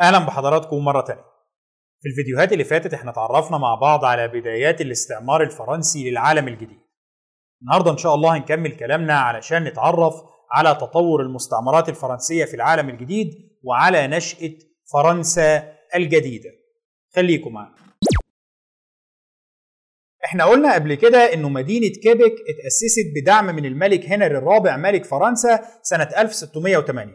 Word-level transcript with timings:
أهلا 0.00 0.18
بحضراتكم 0.18 0.84
مرة 0.84 1.00
تانية. 1.00 1.24
في 2.02 2.08
الفيديوهات 2.08 2.52
اللي 2.52 2.64
فاتت 2.64 2.94
إحنا 2.94 3.12
تعرفنا 3.12 3.58
مع 3.58 3.74
بعض 3.74 4.04
على 4.04 4.28
بدايات 4.28 4.80
الاستعمار 4.80 5.42
الفرنسي 5.42 6.10
للعالم 6.10 6.48
الجديد. 6.48 6.80
النهارده 7.62 7.90
إن 7.90 7.96
شاء 7.96 8.14
الله 8.14 8.36
هنكمل 8.36 8.76
كلامنا 8.76 9.18
علشان 9.18 9.64
نتعرف 9.64 10.14
على 10.52 10.74
تطور 10.74 11.22
المستعمرات 11.22 11.88
الفرنسية 11.88 12.44
في 12.44 12.54
العالم 12.54 12.88
الجديد 12.88 13.28
وعلى 13.64 14.06
نشأة 14.06 14.52
فرنسا 14.92 15.72
الجديدة. 15.94 16.50
خليكم 17.16 17.52
معنا. 17.52 17.74
إحنا 20.24 20.44
قلنا 20.44 20.74
قبل 20.74 20.94
كده 20.94 21.18
إنه 21.34 21.48
مدينة 21.48 21.88
كيبك 22.02 22.32
اتأسست 22.48 23.06
بدعم 23.16 23.46
من 23.46 23.64
الملك 23.64 24.04
هنري 24.06 24.38
الرابع 24.38 24.76
ملك 24.76 25.04
فرنسا 25.04 25.60
سنة 25.82 26.08
1608 26.18 27.12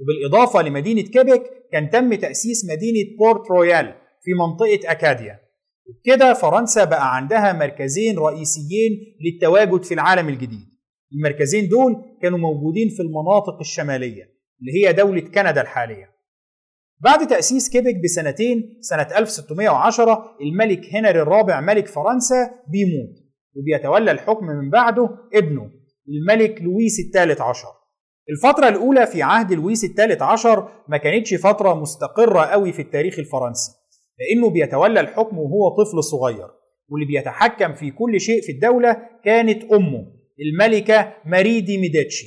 وبالإضافة 0.00 0.62
لمدينة 0.62 1.02
كيبك 1.02 1.42
كان 1.72 1.90
تم 1.90 2.14
تأسيس 2.14 2.64
مدينة 2.64 3.16
بورت 3.18 3.50
رويال 3.50 3.94
في 4.22 4.30
منطقة 4.34 4.90
أكاديا. 4.92 5.40
وبكده 5.86 6.34
فرنسا 6.34 6.84
بقى 6.84 7.16
عندها 7.16 7.52
مركزين 7.52 8.18
رئيسيين 8.18 8.90
للتواجد 9.20 9.82
في 9.84 9.94
العالم 9.94 10.28
الجديد. 10.28 10.68
المركزين 11.12 11.68
دول 11.68 11.96
كانوا 12.22 12.38
موجودين 12.38 12.88
في 12.88 13.02
المناطق 13.02 13.58
الشمالية 13.60 14.22
اللي 14.60 14.72
هي 14.86 14.92
دولة 14.92 15.20
كندا 15.20 15.60
الحالية. 15.60 16.10
بعد 17.02 17.26
تأسيس 17.26 17.68
كيبك 17.70 17.96
بسنتين 18.04 18.78
سنة 18.80 19.08
1610 19.18 20.36
الملك 20.40 20.94
هنري 20.94 21.22
الرابع 21.22 21.60
ملك 21.60 21.86
فرنسا 21.86 22.50
بيموت 22.68 23.16
وبيتولى 23.56 24.10
الحكم 24.10 24.46
من 24.46 24.70
بعده 24.70 25.08
ابنه 25.34 25.70
الملك 26.08 26.62
لويس 26.62 27.00
الثالث 27.06 27.40
عشر. 27.40 27.68
الفترة 28.30 28.68
الأولى 28.68 29.06
في 29.06 29.22
عهد 29.22 29.52
لويس 29.52 29.84
الثالث 29.84 30.22
عشر 30.22 30.68
ما 30.88 30.96
كانتش 30.96 31.34
فترة 31.34 31.74
مستقرة 31.74 32.40
قوي 32.40 32.72
في 32.72 32.82
التاريخ 32.82 33.18
الفرنسي 33.18 33.72
لأنه 34.18 34.50
بيتولى 34.50 35.00
الحكم 35.00 35.38
وهو 35.38 35.68
طفل 35.68 36.04
صغير 36.04 36.48
واللي 36.88 37.06
بيتحكم 37.06 37.74
في 37.74 37.90
كل 37.90 38.20
شيء 38.20 38.42
في 38.42 38.52
الدولة 38.52 38.96
كانت 39.24 39.64
أمه 39.72 40.06
الملكة 40.40 41.12
ماري 41.26 41.60
دي 41.60 41.78
ميديتشي. 41.78 42.26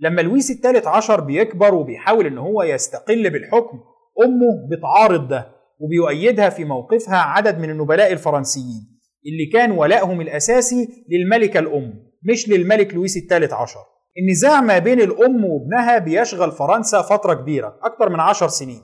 لما 0.00 0.20
لويس 0.22 0.50
الثالث 0.50 0.86
عشر 0.86 1.20
بيكبر 1.20 1.74
وبيحاول 1.74 2.26
إن 2.26 2.38
هو 2.38 2.62
يستقل 2.62 3.30
بالحكم 3.30 3.78
أمه 4.24 4.68
بتعارض 4.76 5.28
ده 5.28 5.52
وبيؤيدها 5.80 6.48
في 6.48 6.64
موقفها 6.64 7.16
عدد 7.16 7.58
من 7.58 7.70
النبلاء 7.70 8.12
الفرنسيين 8.12 8.98
اللي 9.26 9.46
كان 9.52 9.70
ولائهم 9.70 10.20
الأساسي 10.20 10.88
للملكة 11.08 11.60
الأم 11.60 11.94
مش 12.30 12.48
للملك 12.48 12.94
لويس 12.94 13.16
الثالث 13.16 13.52
عشر. 13.52 13.80
النزاع 14.22 14.60
ما 14.60 14.78
بين 14.78 15.00
الأم 15.00 15.44
وابنها 15.44 15.98
بيشغل 15.98 16.52
فرنسا 16.52 17.02
فترة 17.02 17.34
كبيرة 17.34 17.78
أكتر 17.82 18.08
من 18.08 18.20
عشر 18.20 18.48
سنين. 18.48 18.82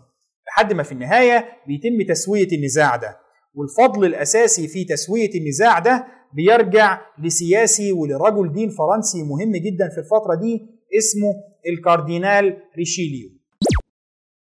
لحد 0.49 0.73
ما 0.73 0.83
في 0.83 0.93
النهاية 0.93 1.49
بيتم 1.67 2.13
تسوية 2.13 2.49
النزاع 2.53 2.97
ده. 2.97 3.19
والفضل 3.55 4.05
الأساسي 4.05 4.69
في 4.69 4.85
تسوية 4.85 5.31
النزاع 5.35 5.79
ده 5.79 6.07
بيرجع 6.35 7.01
لسياسي 7.19 7.93
ولرجل 7.93 8.53
دين 8.53 8.69
فرنسي 8.71 9.23
مهم 9.23 9.53
جدا 9.53 9.89
في 9.89 9.99
الفترة 9.99 10.35
دي 10.41 10.61
اسمه 10.99 11.35
الكاردينال 11.69 12.59
ريشيليو. 12.79 13.29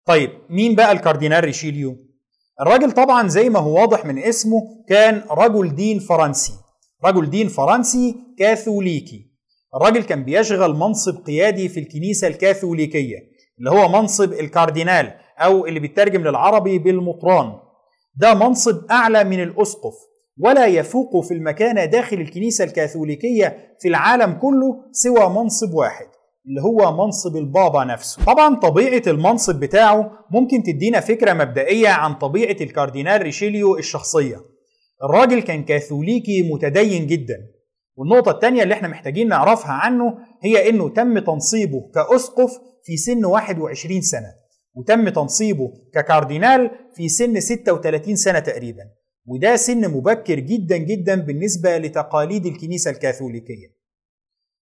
طيب 0.06 0.30
مين 0.50 0.74
بقى 0.74 0.92
الكاردينال 0.92 1.44
ريشيليو؟ 1.44 1.96
الراجل 2.60 2.92
طبعا 2.92 3.28
زي 3.28 3.48
ما 3.48 3.58
هو 3.58 3.80
واضح 3.80 4.04
من 4.04 4.18
اسمه 4.18 4.60
كان 4.88 5.22
رجل 5.30 5.74
دين 5.74 5.98
فرنسي. 5.98 6.52
رجل 7.04 7.30
دين 7.30 7.48
فرنسي 7.48 8.14
كاثوليكي. 8.38 9.31
الراجل 9.74 10.02
كان 10.02 10.24
بيشغل 10.24 10.74
منصب 10.74 11.24
قيادي 11.26 11.68
في 11.68 11.80
الكنيسة 11.80 12.28
الكاثوليكية 12.28 13.18
اللي 13.58 13.70
هو 13.70 13.88
منصب 13.88 14.32
الكاردينال 14.32 15.12
أو 15.38 15.66
اللي 15.66 15.80
بيترجم 15.80 16.20
للعربي 16.20 16.78
بالمطران. 16.78 17.52
ده 18.16 18.34
منصب 18.34 18.90
أعلى 18.90 19.24
من 19.24 19.42
الأسقف 19.42 19.94
ولا 20.38 20.66
يفوق 20.66 21.24
في 21.24 21.34
المكانة 21.34 21.84
داخل 21.84 22.20
الكنيسة 22.20 22.64
الكاثوليكية 22.64 23.76
في 23.80 23.88
العالم 23.88 24.32
كله 24.32 24.84
سوى 24.92 25.28
منصب 25.28 25.74
واحد 25.74 26.06
اللي 26.46 26.62
هو 26.62 27.04
منصب 27.04 27.36
البابا 27.36 27.84
نفسه. 27.84 28.24
طبعا 28.24 28.54
طبيعة 28.54 29.02
المنصب 29.06 29.60
بتاعه 29.60 30.10
ممكن 30.30 30.62
تدينا 30.62 31.00
فكرة 31.00 31.32
مبدئية 31.32 31.88
عن 31.88 32.14
طبيعة 32.14 32.56
الكاردينال 32.60 33.22
ريشيليو 33.22 33.78
الشخصية. 33.78 34.36
الراجل 35.04 35.40
كان 35.40 35.64
كاثوليكي 35.64 36.42
متدين 36.52 37.06
جدا. 37.06 37.36
والنقطة 38.02 38.30
الثانية 38.30 38.62
اللي 38.62 38.74
إحنا 38.74 38.88
محتاجين 38.88 39.28
نعرفها 39.28 39.72
عنه 39.72 40.18
هي 40.42 40.68
إنه 40.68 40.88
تم 40.88 41.18
تنصيبه 41.18 41.90
كأسقف 41.94 42.50
في 42.84 42.96
سن 42.96 43.24
21 43.24 44.00
سنة 44.00 44.34
وتم 44.74 45.08
تنصيبه 45.08 45.72
ككاردينال 45.94 46.70
في 46.96 47.08
سن 47.08 47.40
36 47.40 48.16
سنة 48.16 48.38
تقريبا 48.38 48.82
وده 49.26 49.56
سن 49.56 49.90
مبكر 49.90 50.38
جدا 50.40 50.76
جدا 50.76 51.14
بالنسبة 51.14 51.78
لتقاليد 51.78 52.46
الكنيسة 52.46 52.90
الكاثوليكية. 52.90 53.68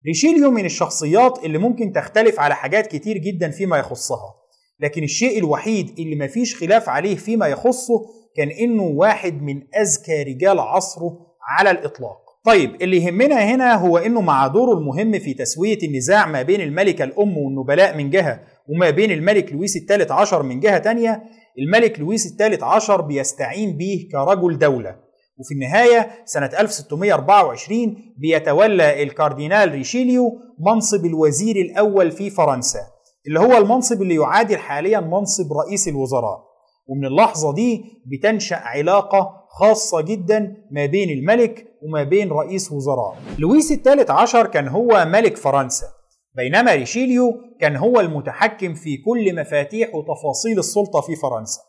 ريشيليو 0.07 0.51
من 0.51 0.65
الشخصيات 0.65 1.45
اللي 1.45 1.57
ممكن 1.57 1.91
تختلف 1.91 2.39
على 2.39 2.55
حاجات 2.55 2.87
كتير 2.87 3.17
جدا 3.17 3.49
فيما 3.49 3.77
يخصها 3.77 4.35
لكن 4.79 5.03
الشيء 5.03 5.39
الوحيد 5.39 5.99
اللي 5.99 6.15
مفيش 6.15 6.55
خلاف 6.55 6.89
عليه 6.89 7.15
فيما 7.15 7.47
يخصه 7.47 8.05
كان 8.35 8.49
إنه 8.49 8.83
واحد 8.83 9.41
من 9.41 9.61
اذكى 9.75 10.23
رجال 10.23 10.59
عصره 10.59 11.17
على 11.59 11.71
الإطلاق. 11.71 12.24
طيب 12.45 12.81
اللي 12.81 12.97
يهمنا 13.03 13.35
هنا 13.35 13.73
هو 13.75 13.97
إنه 13.97 14.21
مع 14.21 14.47
دوره 14.47 14.77
المهم 14.77 15.19
في 15.19 15.33
تسوية 15.33 15.77
النزاع 15.83 16.25
ما 16.25 16.41
بين 16.41 16.61
الملكة 16.61 17.03
الأم 17.03 17.37
والنبلاء 17.37 17.97
من 17.97 18.09
جهة 18.09 18.39
وما 18.69 18.89
بين 18.89 19.11
الملك 19.11 19.53
لويس 19.53 19.75
الثالث 19.77 20.11
عشر 20.11 20.43
من 20.43 20.59
جهة 20.59 20.77
تانية 20.77 21.23
الملك 21.59 21.99
لويس 21.99 22.25
الثالث 22.31 22.63
عشر 22.63 23.01
بيستعين 23.01 23.77
به 23.77 24.07
كرجل 24.11 24.57
دولة. 24.57 24.95
وفي 25.37 25.53
النهاية 25.53 26.09
سنة 26.25 26.45
1624 26.59 27.95
بيتولى 28.17 29.03
الكاردينال 29.03 29.71
ريشيليو 29.71 30.31
منصب 30.59 31.05
الوزير 31.05 31.55
الأول 31.55 32.11
في 32.11 32.29
فرنسا 32.29 32.79
اللي 33.27 33.39
هو 33.39 33.57
المنصب 33.57 34.01
اللي 34.01 34.15
يعادل 34.15 34.57
حاليا 34.57 34.99
منصب 34.99 35.53
رئيس 35.65 35.87
الوزراء. 35.87 36.45
ومن 36.87 37.05
اللحظة 37.05 37.53
دي 37.53 37.83
بتنشأ 38.05 38.55
علاقة 38.55 39.44
خاصة 39.59 40.01
جدا 40.01 40.55
ما 40.71 40.85
بين 40.85 41.09
الملك 41.09 41.65
وما 41.81 42.03
بين 42.03 42.31
رئيس 42.31 42.71
وزراء. 42.71 43.17
لويس 43.39 43.71
الثالث 43.71 44.11
عشر 44.11 44.47
كان 44.47 44.67
هو 44.67 45.05
ملك 45.05 45.37
فرنسا 45.37 45.87
بينما 46.35 46.75
ريشيليو 46.75 47.33
كان 47.61 47.75
هو 47.75 47.99
المتحكم 47.99 48.73
في 48.73 48.97
كل 48.97 49.35
مفاتيح 49.35 49.95
وتفاصيل 49.95 50.59
السلطة 50.59 51.01
في 51.01 51.15
فرنسا. 51.15 51.61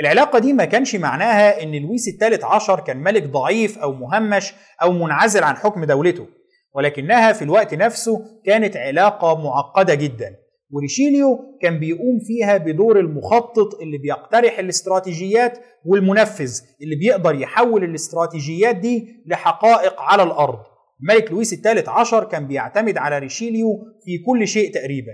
العلاقة 0.00 0.38
دي 0.38 0.52
ما 0.52 0.64
كانش 0.64 0.96
معناها 0.96 1.62
إن 1.62 1.74
لويس 1.74 2.08
الثالث 2.08 2.44
عشر 2.44 2.80
كان 2.80 2.96
ملك 2.96 3.22
ضعيف 3.22 3.78
أو 3.78 3.92
مهمش 3.92 4.54
أو 4.82 4.92
منعزل 4.92 5.44
عن 5.44 5.56
حكم 5.56 5.84
دولته 5.84 6.26
ولكنها 6.74 7.32
في 7.32 7.42
الوقت 7.42 7.74
نفسه 7.74 8.24
كانت 8.46 8.76
علاقة 8.76 9.34
معقدة 9.34 9.94
جدا. 9.94 10.36
وريشيليو 10.70 11.58
كان 11.62 11.78
بيقوم 11.80 12.18
فيها 12.26 12.56
بدور 12.56 12.98
المخطط 13.00 13.74
اللي 13.82 13.98
بيقترح 13.98 14.58
الاستراتيجيات 14.58 15.58
والمنفذ 15.84 16.60
اللي 16.82 16.96
بيقدر 16.96 17.34
يحول 17.34 17.84
الاستراتيجيات 17.84 18.76
دي 18.76 19.22
لحقائق 19.26 20.00
على 20.00 20.22
الأرض. 20.22 20.58
الملك 21.02 21.30
لويس 21.32 21.52
الثالث 21.52 21.88
عشر 21.88 22.24
كان 22.24 22.46
بيعتمد 22.46 22.96
على 22.98 23.18
ريشيليو 23.18 23.68
في 24.04 24.18
كل 24.26 24.48
شيء 24.48 24.74
تقريبا. 24.74 25.12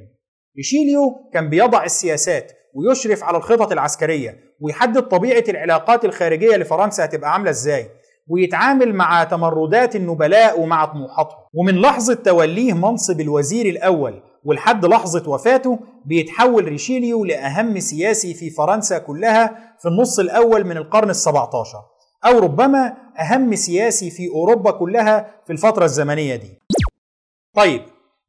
ريشيليو 0.56 1.30
كان 1.32 1.48
بيضع 1.50 1.84
السياسات 1.84 2.52
ويشرف 2.74 3.22
على 3.24 3.36
الخطط 3.36 3.72
العسكرية 3.72 4.36
ويحدد 4.60 5.02
طبيعة 5.02 5.44
العلاقات 5.48 6.04
الخارجية 6.04 6.56
لفرنسا 6.56 7.04
هتبقى 7.04 7.32
عاملة 7.32 7.50
إزاي 7.50 7.86
ويتعامل 8.28 8.94
مع 8.94 9.24
تمردات 9.24 9.96
النبلاء 9.96 10.60
ومع 10.60 10.84
طموحاتهم. 10.84 11.38
ومن 11.54 11.74
لحظة 11.80 12.14
توليه 12.14 12.72
منصب 12.72 13.20
الوزير 13.20 13.66
الأول 13.66 14.22
ولحد 14.44 14.84
لحظة 14.84 15.30
وفاته 15.30 15.78
بيتحول 16.04 16.64
ريشيليو 16.64 17.24
لأهم 17.24 17.80
سياسي 17.80 18.34
في 18.34 18.50
فرنسا 18.50 18.98
كلها 18.98 19.76
في 19.82 19.88
النص 19.88 20.18
الأول 20.18 20.64
من 20.64 20.76
القرن 20.76 21.10
السبعة 21.10 21.50
عشر 21.60 21.82
أو 22.26 22.38
ربما 22.38 22.96
أهم 23.20 23.54
سياسي 23.54 24.10
في 24.10 24.28
أوروبا 24.28 24.70
كلها 24.70 25.42
في 25.46 25.52
الفترة 25.52 25.84
الزمنية 25.84 26.36
دي. 26.36 26.58
طيب 27.56 27.82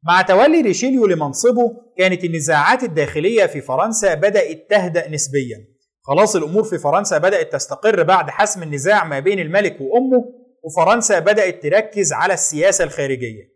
مع 0.06 0.22
تولي 0.22 0.60
ريشيليو 0.60 1.06
لمنصبه 1.06 1.72
كانت 1.98 2.24
النزاعات 2.24 2.82
الداخلية 2.82 3.46
في 3.46 3.60
فرنسا 3.60 4.14
بدأت 4.14 4.66
تهدأ 4.70 5.10
نسبيا. 5.10 5.58
خلاص 6.02 6.36
الأمور 6.36 6.64
في 6.64 6.78
فرنسا 6.78 7.18
بدأت 7.18 7.52
تستقر 7.52 8.02
بعد 8.02 8.30
حسم 8.30 8.62
النزاع 8.62 9.04
ما 9.04 9.18
بين 9.20 9.38
الملك 9.38 9.76
وأمه 9.80 10.24
وفرنسا 10.62 11.18
بدأت 11.18 11.62
تركز 11.62 12.12
على 12.12 12.34
السياسة 12.34 12.84
الخارجية. 12.84 13.55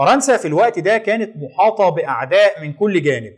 فرنسا 0.00 0.36
في 0.36 0.48
الوقت 0.48 0.78
ده 0.78 0.98
كانت 0.98 1.32
محاطة 1.36 1.88
بأعداء 1.88 2.60
من 2.62 2.72
كل 2.72 3.02
جانب. 3.02 3.32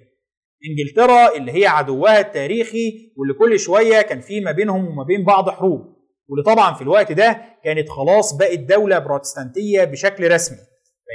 إنجلترا 0.70 1.36
اللي 1.36 1.52
هي 1.52 1.66
عدوها 1.66 2.20
التاريخي 2.20 3.12
واللي 3.16 3.34
كل 3.34 3.58
شوية 3.58 4.02
كان 4.02 4.20
في 4.20 4.40
ما 4.40 4.52
بينهم 4.52 4.86
وما 4.88 5.02
بين 5.04 5.24
بعض 5.24 5.50
حروب 5.50 5.80
واللي 6.28 6.44
طبعا 6.46 6.74
في 6.74 6.82
الوقت 6.82 7.12
ده 7.12 7.42
كانت 7.64 7.88
خلاص 7.88 8.32
بقت 8.36 8.58
دولة 8.58 8.98
بروتستانتية 8.98 9.84
بشكل 9.84 10.30
رسمي. 10.32 10.58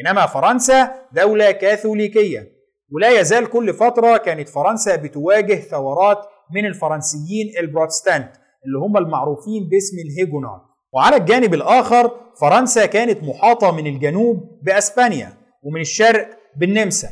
بينما 0.03 0.25
فرنسا 0.25 0.91
دولة 1.11 1.51
كاثوليكية 1.51 2.51
ولا 2.95 3.19
يزال 3.19 3.45
كل 3.49 3.73
فترة 3.73 4.17
كانت 4.17 4.49
فرنسا 4.49 4.95
بتواجه 4.95 5.55
ثورات 5.55 6.17
من 6.55 6.65
الفرنسيين 6.65 7.53
البروتستانت 7.59 8.31
اللي 8.65 8.77
هم 8.85 8.97
المعروفين 8.97 9.69
باسم 9.71 9.97
الهيجونات. 10.05 10.61
وعلى 10.93 11.15
الجانب 11.15 11.53
الآخر 11.53 12.11
فرنسا 12.41 12.85
كانت 12.85 13.23
محاطة 13.23 13.71
من 13.71 13.87
الجنوب 13.87 14.59
بأسبانيا 14.63 15.33
ومن 15.63 15.81
الشرق 15.81 16.29
بالنمسا. 16.57 17.07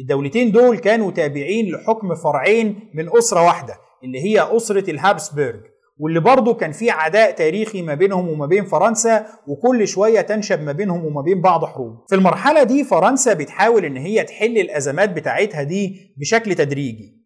الدولتين 0.00 0.52
دول 0.52 0.78
كانوا 0.78 1.10
تابعين 1.10 1.72
لحكم 1.74 2.14
فرعين 2.14 2.90
من 2.94 3.16
أسرة 3.18 3.44
واحدة 3.44 3.74
اللي 4.04 4.20
هي 4.20 4.56
أسرة 4.56 4.90
الهابسبرج 4.90 5.60
واللي 5.98 6.20
برضه 6.20 6.54
كان 6.54 6.72
في 6.72 6.90
عداء 6.90 7.30
تاريخي 7.30 7.82
ما 7.82 7.94
بينهم 7.94 8.28
وما 8.28 8.46
بين 8.46 8.64
فرنسا 8.64 9.26
وكل 9.46 9.88
شوية 9.88 10.20
تنشب 10.20 10.62
ما 10.62 10.72
بينهم 10.72 11.04
وما 11.04 11.22
بين 11.22 11.40
بعض 11.40 11.64
حروب. 11.64 12.04
في 12.08 12.14
المرحلة 12.14 12.62
دي 12.62 12.84
فرنسا 12.84 13.34
بتحاول 13.34 13.84
إن 13.84 13.96
هي 13.96 14.22
تحل 14.24 14.58
الأزمات 14.58 15.10
بتاعتها 15.10 15.62
دي 15.62 16.14
بشكل 16.20 16.54
تدريجي. 16.54 17.17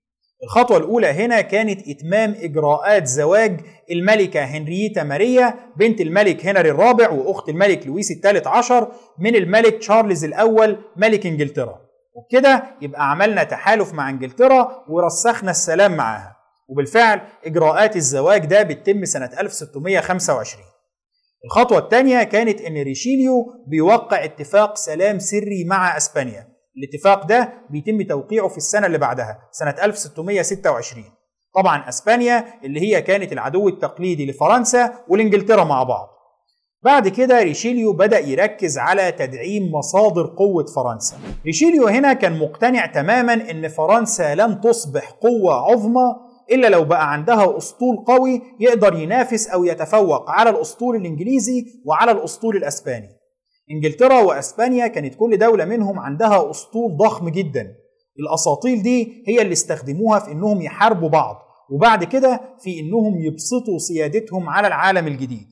الخطوة 0.45 0.77
الأولى 0.77 1.07
هنا 1.07 1.41
كانت 1.41 1.89
إتمام 1.89 2.35
إجراءات 2.41 3.07
زواج 3.07 3.61
الملكة 3.91 4.41
هنريتا 4.45 5.03
ماريا 5.03 5.55
بنت 5.77 6.01
الملك 6.01 6.47
هنري 6.47 6.71
الرابع 6.71 7.11
وأخت 7.11 7.49
الملك 7.49 7.87
لويس 7.87 8.11
الثالث 8.11 8.47
عشر 8.47 8.93
من 9.19 9.37
الملك 9.37 9.75
تشارلز 9.79 10.25
الأول 10.25 10.79
ملك 10.97 11.27
إنجلترا. 11.27 11.81
وبكده 12.15 12.65
يبقى 12.83 13.11
عملنا 13.11 13.45
تحالف 13.45 13.93
مع 13.93 14.11
إنجلترا 14.11 14.85
ورسخنا 14.89 15.51
السلام 15.51 15.97
معاها. 15.97 16.37
وبالفعل 16.69 17.21
إجراءات 17.47 17.97
الزواج 17.97 18.47
ده 18.47 18.63
بتتم 18.63 19.05
سنة 19.05 19.31
1625 19.41 20.65
الخطوة 21.45 21.79
الثانية 21.79 22.23
كانت 22.23 22.61
إن 22.61 22.83
ريشيليو 22.83 23.47
بيوقع 23.69 24.25
اتفاق 24.25 24.77
سلام 24.77 25.19
سري 25.19 25.65
مع 25.67 25.97
أسبانيا. 25.97 26.52
الاتفاق 26.77 27.27
ده 27.27 27.53
بيتم 27.71 28.03
توقيعه 28.03 28.49
في 28.49 28.57
السنة 28.57 28.87
اللي 28.87 28.99
بعدها 28.99 29.39
سنة 29.53 29.75
1626 29.83 31.05
طبعا 31.55 31.89
أسبانيا 31.89 32.45
اللي 32.65 32.81
هي 32.81 33.03
كانت 33.03 33.33
العدو 33.33 33.69
التقليدي 33.69 34.31
لفرنسا 34.31 34.95
ولإنجلترا 35.09 35.65
مع 35.65 35.83
بعض. 35.83 36.09
بعد 36.85 37.09
كده 37.09 37.43
ريشيليو 37.43 37.93
بدأ 37.93 38.19
يركز 38.19 38.79
على 38.79 39.13
تدعيم 39.13 39.73
مصادر 39.73 40.27
قوة 40.39 40.65
فرنسا. 40.77 41.17
ريشيليو 41.47 41.87
هنا 41.89 42.13
كان 42.13 42.39
مقتنع 42.39 42.87
تماما 42.87 43.33
إن 43.51 43.69
فرنسا 43.69 44.35
لن 44.35 44.61
تصبح 44.61 45.11
قوة 45.11 45.55
عظمى 45.55 46.15
إلا 46.53 46.67
لو 46.69 46.85
بقى 46.85 47.13
عندها 47.13 47.57
أسطول 47.57 47.97
قوي 48.07 48.43
يقدر 48.61 48.95
ينافس 48.99 49.49
أو 49.49 49.65
يتفوق 49.65 50.31
على 50.31 50.51
الأسطول 50.51 50.97
الإنجليزي 50.97 51.65
وعلى 51.87 52.11
الأسطول 52.13 52.57
الأسباني. 52.57 53.09
انجلترا 53.73 54.21
واسبانيا 54.21 54.87
كانت 54.87 55.15
كل 55.15 55.39
دولة 55.39 55.65
منهم 55.65 55.99
عندها 55.99 56.51
أسطول 56.51 56.97
ضخم 56.97 57.29
جدا. 57.29 57.75
الأساطيل 58.21 58.83
دي 58.83 59.23
هي 59.27 59.43
اللي 59.43 59.53
استخدموها 59.53 60.19
في 60.19 60.33
إنهم 60.33 60.63
يحاربوا 60.63 61.09
بعض 61.09 61.37
وبعد 61.71 62.05
كده 62.05 62.41
في 62.61 62.81
إنهم 62.81 63.21
يبسطوا 63.21 63.79
سيادتهم 63.79 64.49
على 64.49 64.67
العالم 64.67 65.07
الجديد. 65.07 65.47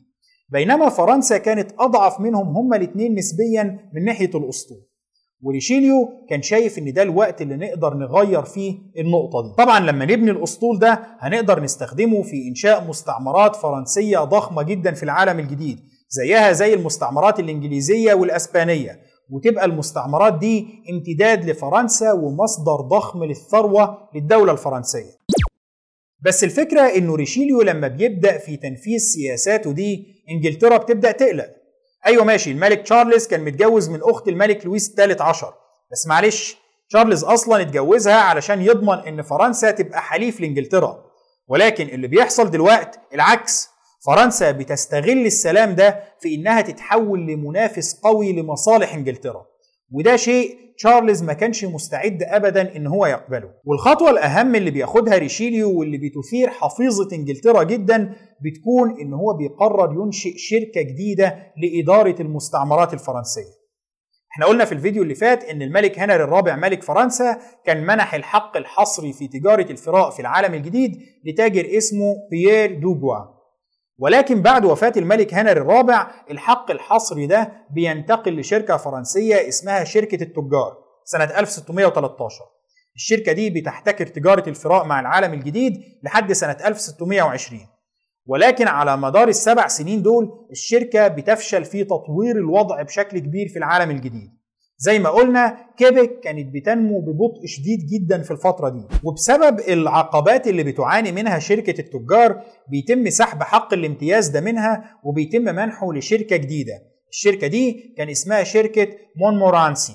بينما 0.49 0.89
فرنسا 0.89 1.39
كانت 1.39 1.71
أضعف 1.79 2.21
منهم 2.21 2.57
هما 2.57 2.77
الاثنين 2.77 3.15
نسبيا 3.15 3.91
من 3.95 4.05
ناحية 4.05 4.31
الأسطول. 4.35 4.79
وريشيليو 5.43 6.09
كان 6.31 6.43
شايف 6.43 6.79
إن 6.79 6.93
ده 6.93 7.03
الوقت 7.03 7.43
اللي 7.43 7.57
نقدر 7.57 7.95
نغير 7.95 8.43
فيه 8.43 8.79
النقطة 8.99 9.43
دي 9.43 9.55
طبعا 9.65 9.81
لما 9.81 10.05
نبني 10.05 10.31
الأسطول 10.31 10.79
ده 10.79 11.01
هنقدر 11.19 11.63
نستخدمه 11.63 12.23
في 12.23 12.49
إنشاء 12.49 12.85
مستعمرات 12.89 13.57
فرنسية 13.57 14.19
ضخمة 14.19 14.63
جدا 14.63 14.93
في 14.95 15.03
العالم 15.03 15.39
الجديد 15.39 15.79
زيها 16.13 16.53
زي 16.53 16.75
المستعمرات 16.75 17.41
الإنجليزية 17.41 18.15
والأسبانية 18.15 19.01
وتبقى 19.31 19.65
المستعمرات 19.65 20.39
دي 20.39 20.67
امتداد 20.91 21.45
لفرنسا 21.51 22.13
ومصدر 22.13 22.77
ضخم 22.81 23.25
للثروة 23.25 24.09
للدولة 24.15 24.53
الفرنسية. 24.53 25.11
بس 26.25 26.45
الفكرة 26.45 26.81
إنه 26.81 27.15
ريشيليو 27.15 27.63
لما 27.63 27.89
بيبدأ 27.89 28.39
في 28.39 28.57
تنفيذ 28.57 28.99
سياساته 28.99 29.73
دي 29.73 30.07
إنجلترا 30.31 30.77
بتبدأ 30.77 31.13
تقلق. 31.13 31.47
أيوه 32.07 32.25
ماشي 32.25 32.51
الملك 32.51 32.81
تشارلز 32.83 33.27
كان 33.27 33.45
متجوز 33.45 33.89
من 33.91 34.01
أخت 34.03 34.29
الملك 34.29 34.67
لويس 34.67 34.91
الثالث 34.91 35.21
عشر. 35.21 35.55
بس 35.93 36.07
معلش 36.07 36.57
تشارلز 36.91 37.25
أصلا 37.25 37.61
اتجوزها 37.63 38.15
علشان 38.21 38.63
يضمن 38.63 38.99
إن 38.99 39.23
فرنسا 39.23 39.71
تبقى 39.71 40.03
حليف 40.03 40.41
لإنجلترا. 40.41 41.05
ولكن 41.49 41.87
اللي 41.89 42.09
بيحصل 42.09 42.51
دلوقتي 42.51 42.99
العكس 43.15 43.69
فرنسا 44.07 44.51
بتستغل 44.51 45.27
السلام 45.27 45.75
ده 45.75 46.05
في 46.21 46.35
إنها 46.35 46.61
تتحول 46.61 47.27
لمنافس 47.27 48.01
قوي 48.01 48.33
لمصالح 48.33 48.95
إنجلترا. 48.95 49.47
وده 49.93 50.17
شيء 50.17 50.57
تشارلز 50.79 51.23
ما 51.23 51.33
كانش 51.33 51.65
مستعد 51.65 52.23
ابدا 52.23 52.77
إن 52.77 52.87
هو 52.87 53.07
يقبله. 53.07 53.51
والخطوة 53.65 54.11
الأهم 54.11 54.55
اللي 54.55 54.71
بياخدها 54.71 55.19
ريشيليو 55.19 55.79
واللي 55.79 55.99
بتثير 55.99 56.51
حفيظة 56.51 57.09
إنجلترا 57.17 57.63
جدا 57.63 58.15
بتكون 58.45 59.01
إن 59.01 59.15
هو 59.15 59.37
بيقرر 59.37 60.03
ينشئ 60.05 60.33
شركة 60.37 60.83
جديدة 60.83 61.53
لإدارة 61.63 62.23
المستعمرات 62.23 62.95
الفرنسية. 62.95 63.61
إحنا 64.33 64.47
قلنا 64.47 64.65
في 64.65 64.73
الفيديو 64.73 65.03
اللي 65.03 65.15
فات 65.15 65.45
إن 65.45 65.63
الملك 65.63 65.99
هنري 65.99 66.25
الرابع 66.25 66.57
ملك 66.57 66.83
فرنسا 66.83 67.39
كان 67.67 67.87
منح 67.87 68.15
الحق 68.15 68.57
الحصري 68.57 69.13
في 69.13 69.29
تجارة 69.29 69.71
الفراء 69.71 70.11
في 70.11 70.21
العالم 70.21 70.55
الجديد 70.55 70.93
لتاجر 71.25 71.77
اسمه 71.79 72.15
بيير 72.31 72.81
دوغوا. 72.81 73.40
ولكن 74.01 74.43
بعد 74.43 74.65
وفاة 74.65 74.93
الملك 74.97 75.35
هنري 75.35 75.53
الرابع 75.61 76.11
الحق 76.31 76.71
الحصري 76.71 77.27
ده 77.27 77.53
بينتقل 77.75 78.41
لشركة 78.41 78.77
فرنسية 78.77 79.49
اسمها 79.49 79.85
شركة 79.85 80.23
التجار 80.23 80.77
سنة 81.05 81.25
1613 81.25 82.35
الشركة 82.95 83.33
دي 83.33 83.51
بتحتكر 83.51 84.07
تجارة 84.07 84.49
الفراء 84.49 84.85
مع 84.85 85.01
العالم 85.01 85.33
الجديد 85.35 85.73
لحد 86.03 86.33
سنة 86.33 86.57
1620 86.65 87.61
ولكن 88.27 88.69
على 88.69 88.97
مدار 88.97 89.29
السبع 89.29 89.67
سنين 89.69 90.03
دول 90.03 90.47
الشركة 90.51 91.09
بتفشل 91.09 91.65
في 91.65 91.85
تطوير 91.85 92.37
الوضع 92.37 92.83
بشكل 92.83 93.19
كبير 93.19 93.49
في 93.49 93.59
العالم 93.59 93.91
الجديد. 93.91 94.40
زي 94.83 94.99
ما 94.99 95.11
قلنا 95.11 95.67
كيبك 95.77 96.21
كانت 96.21 96.55
بتنمو 96.55 97.01
ببطء 97.01 97.47
شديد 97.47 97.87
جدا 97.87 98.23
في 98.23 98.31
الفترة 98.31 98.69
دي. 98.69 98.83
وبسبب 99.05 99.61
العقبات 99.61 100.47
اللي 100.47 100.63
بتعاني 100.63 101.13
منها 101.13 101.39
شركة 101.39 101.81
التجار 101.81 102.43
بيتم 102.69 103.11
سحب 103.11 103.43
حق 103.43 103.75
الامتياز 103.75 104.29
ده 104.29 104.41
منها 104.41 105.01
وبيتم 105.05 105.43
منحه 105.43 105.93
لشركة 105.93 106.37
جديدة. 106.37 106.73
الشركة 107.11 107.47
دي 107.47 107.95
كان 107.97 108.09
اسمها 108.09 108.43
شركة 108.45 108.89
مونمورانسي. 109.17 109.93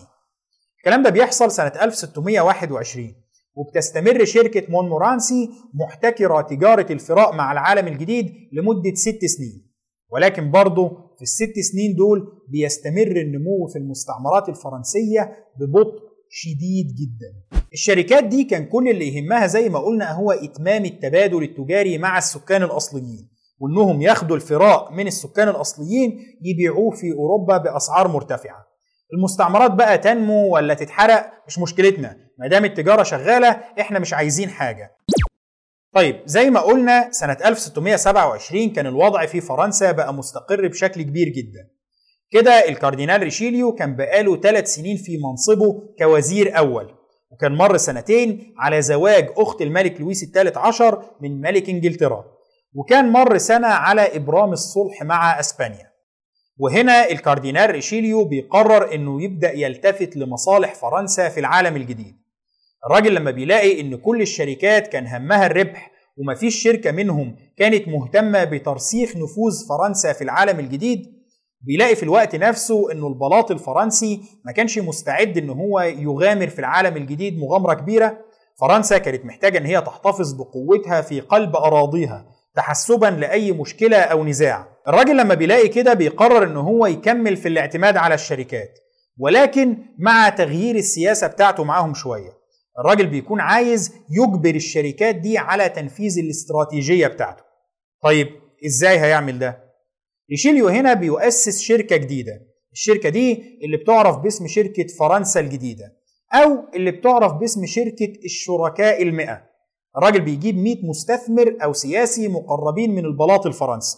الكلام 0.80 1.04
ده 1.04 1.10
بيحصل 1.10 1.52
سنة 1.52 1.72
1621 1.82 3.16
وبتستمر 3.56 4.26
شركة 4.26 4.64
مونمورانسي 4.70 5.50
محتكرة 5.74 6.42
تجارة 6.42 6.92
الفراء 6.94 7.36
مع 7.36 7.52
العالم 7.52 7.88
الجديد 7.88 8.34
لمدة 8.54 8.94
ست 8.96 9.26
سنين. 9.26 9.65
ولكن 10.16 10.52
برضه 10.52 10.90
في 11.16 11.22
الست 11.22 11.60
سنين 11.72 11.96
دول 11.96 12.28
بيستمر 12.50 13.18
النمو 13.22 13.68
في 13.74 13.80
المستعمرات 13.80 14.50
الفرنسية 14.50 15.32
ببطء 15.60 16.04
شديد 16.30 16.88
جدا. 16.88 17.60
الشركات 17.74 18.24
دي 18.24 18.44
كان 18.44 18.66
كل 18.66 18.90
اللي 18.90 19.16
يهمها 19.16 19.48
زي 19.48 19.70
ما 19.70 19.80
قلنا 19.80 20.12
هو 20.12 20.32
إتمام 20.32 20.86
التبادل 20.86 21.44
التجاري 21.44 21.98
مع 21.98 22.18
السكان 22.18 22.64
الأصليين 22.64 23.30
وإنهم 23.60 24.02
ياخدوا 24.02 24.36
الفراء 24.36 24.94
من 24.94 25.08
السكان 25.08 25.50
الأصليين 25.50 26.20
يبيعوه 26.44 26.92
في 26.92 27.14
أوروبا 27.14 27.58
بأسعار 27.58 28.08
مرتفعة. 28.08 28.66
المستعمرات 29.14 29.72
بقى 29.72 29.98
تنمو 29.98 30.54
ولا 30.56 30.74
تتحرق؟ 30.74 31.32
مش 31.48 31.60
مشكلتنا. 31.60 32.18
ما 32.40 32.48
دام 32.48 32.66
التجارة 32.66 33.04
شغالة 33.04 33.50
إحنا 33.80 34.00
مش 34.00 34.14
عايزين 34.14 34.50
حاجة. 34.50 34.92
طيب 35.96 36.22
زي 36.26 36.50
ما 36.50 36.60
قلنا 36.60 37.12
سنة 37.12 37.38
1627 37.46 38.70
كان 38.70 38.86
الوضع 38.88 39.26
في 39.26 39.42
فرنسا 39.42 39.92
بقى 39.92 40.14
مستقر 40.14 40.68
بشكل 40.68 41.02
كبير 41.02 41.30
جدا. 41.30 41.70
كده 42.32 42.52
الكاردينال 42.70 43.22
ريشيليو 43.24 43.72
كان 43.76 43.96
بقاله 43.96 44.38
ثلاث 44.42 44.68
سنين 44.68 44.98
في 44.98 45.18
منصبه 45.18 45.94
كوزير 46.00 46.58
أول 46.58 46.96
وكان 47.32 47.56
مر 47.56 47.78
سنتين 47.78 48.54
على 48.58 48.82
زواج 48.82 49.30
أخت 49.38 49.62
الملك 49.62 50.02
لويس 50.02 50.24
الثالث 50.24 50.58
عشر 50.58 51.04
من 51.22 51.42
ملك 51.42 51.70
إنجلترا 51.70 52.26
وكان 52.74 53.12
مر 53.12 53.38
سنة 53.38 53.68
على 53.68 54.16
إبرام 54.16 54.52
الصلح 54.52 55.04
مع 55.04 55.40
أسبانيا. 55.40 55.92
وهنا 56.58 57.10
الكاردينال 57.12 57.70
ريشيليو 57.72 58.26
بيقرر 58.26 58.94
إنه 58.96 59.24
يبدأ 59.24 59.52
يلتفت 59.52 60.18
لمصالح 60.18 60.76
فرنسا 60.76 61.30
في 61.30 61.40
العالم 61.40 61.76
الجديد. 61.76 62.16
الراجل 62.86 63.16
لما 63.16 63.32
بيلاقي 63.32 63.82
إن 63.82 63.96
كل 63.96 64.22
الشركات 64.22 64.88
كان 64.88 65.08
همها 65.08 65.46
الربح 65.46 65.92
ومفيش 66.18 66.64
شركة 66.64 66.92
منهم 66.92 67.36
كانت 67.58 67.88
مهتمة 67.88 68.44
بترسيخ 68.44 69.10
نفوذ 69.10 69.68
فرنسا 69.70 70.14
في 70.14 70.24
العالم 70.24 70.60
الجديد 70.60 71.16
بيلاقي 71.62 71.96
في 71.96 72.04
الوقت 72.04 72.36
نفسه 72.36 72.92
إنه 72.92 73.08
البلاط 73.08 73.52
الفرنسي 73.52 74.22
ما 74.46 74.52
كانش 74.52 74.80
مستعد 74.80 75.38
إن 75.38 75.50
هو 75.50 75.80
يغامر 75.80 76.48
في 76.48 76.60
العالم 76.60 76.98
الجديد 76.98 77.40
مغامرة 77.40 77.74
كبيرة. 77.74 78.18
فرنسا 78.62 78.98
كانت 78.98 79.26
محتاجة 79.26 79.58
إن 79.58 79.66
هي 79.66 79.82
تحتفظ 79.82 80.34
بقوتها 80.34 81.02
في 81.02 81.20
قلب 81.20 81.56
أراضيها 81.56 82.26
تحسبا 82.56 83.06
لأي 83.06 83.52
مشكلة 83.52 83.98
أو 83.98 84.24
نزاع. 84.26 84.68
الراجل 84.88 85.18
لما 85.18 85.34
بيلاقي 85.34 85.68
كده 85.68 85.94
بيقرر 85.94 86.44
إن 86.44 86.58
هو 86.58 86.86
يكمل 86.86 87.38
في 87.38 87.48
الاعتماد 87.48 87.98
على 87.98 88.16
الشركات 88.16 88.80
ولكن 89.20 89.78
مع 90.00 90.30
تغيير 90.30 90.76
السياسة 90.76 91.28
بتاعته 91.28 91.64
معاهم 91.64 91.94
شوية. 91.94 92.45
الراجل 92.80 93.08
بيكون 93.08 93.40
عايز 93.40 93.92
يجبر 94.10 94.56
الشركات 94.56 95.16
دي 95.16 95.38
على 95.38 95.70
تنفيذ 95.70 96.20
الاستراتيجية 96.20 97.08
بتاعته. 97.08 97.44
طيب 98.04 98.28
إزاي 98.66 99.00
هيعمل 99.00 99.40
ده؟ 99.40 99.64
ريشيليو 100.32 100.68
هنا 100.68 100.94
بيؤسس 100.94 101.62
شركة 101.62 101.96
جديدة. 101.98 102.42
الشركة 102.74 103.10
دي 103.10 103.60
اللي 103.64 103.78
بتعرف 103.78 104.18
باسم 104.18 104.48
شركة 104.48 104.88
فرنسا 105.00 105.40
الجديدة 105.40 105.94
أو 106.34 106.58
اللي 106.76 106.92
بتعرف 106.92 107.34
باسم 107.34 107.66
شركة 107.66 108.14
الشركاء 108.26 109.02
المئة. 109.04 109.42
الراجل 109.98 110.22
بيجيب 110.22 110.58
100 110.58 110.76
مستثمر 110.86 111.58
أو 111.64 111.74
سياسي 111.74 112.28
مقربين 112.28 112.96
من 112.96 113.06
البلاط 113.06 113.46
الفرنسي. 113.46 113.98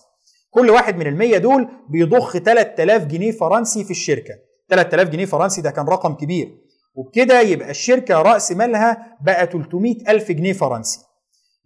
كل 0.49 0.69
واحد 0.69 0.97
من 0.97 1.07
المية 1.07 1.37
دول 1.37 1.67
بيضخ 1.89 2.37
3000 2.37 3.05
جنيه 3.05 3.31
فرنسي 3.31 3.83
في 3.83 3.91
الشركة. 3.91 4.33
3000 4.69 5.09
جنيه 5.09 5.25
فرنسي 5.25 5.61
ده 5.61 5.71
كان 5.71 5.85
رقم 5.85 6.13
كبير. 6.13 6.57
وبكده 6.97 7.41
يبقى 7.41 7.69
الشركة 7.71 8.21
رأس 8.21 8.51
مالها 8.51 9.17
بقى 9.25 9.47
300 9.47 9.95
ألف 10.09 10.31
جنيه 10.31 10.53
فرنسي. 10.53 10.99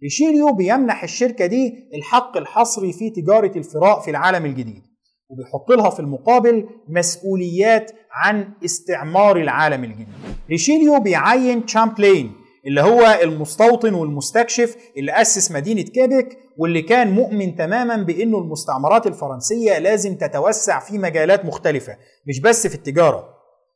ريشيليو 0.02 0.52
بيمنح 0.52 1.02
الشركة 1.02 1.46
دي 1.46 1.72
الحق 1.94 2.36
الحصري 2.36 2.92
في 2.92 3.10
تجارة 3.10 3.52
الفراء 3.58 4.00
في 4.00 4.10
العالم 4.10 4.44
الجديد 4.46 4.82
وبيحط 5.30 5.70
لها 5.72 5.90
في 5.90 6.00
المقابل 6.00 6.68
مسؤوليات 6.88 7.92
عن 8.12 8.48
استعمار 8.64 9.36
العالم 9.36 9.84
الجديد. 9.84 10.06
ريشيليو 10.50 11.00
بيعين 11.00 11.66
تشامبلين 11.66 12.32
اللي 12.66 12.80
هو 12.80 13.18
المستوطن 13.22 13.94
والمستكشف 13.94 14.76
اللي 14.96 15.12
أسس 15.12 15.52
مدينة 15.52 15.82
كيبك 15.82 16.38
واللي 16.58 16.82
كان 16.82 17.10
مؤمن 17.10 17.56
تماما 17.56 17.96
بأنه 17.96 18.38
المستعمرات 18.38 19.06
الفرنسية 19.06 19.78
لازم 19.78 20.14
تتوسع 20.14 20.80
في 20.80 20.98
مجالات 20.98 21.44
مختلفة 21.44 21.96
مش 22.28 22.40
بس 22.40 22.66
في 22.66 22.74
التجارة. 22.74 23.31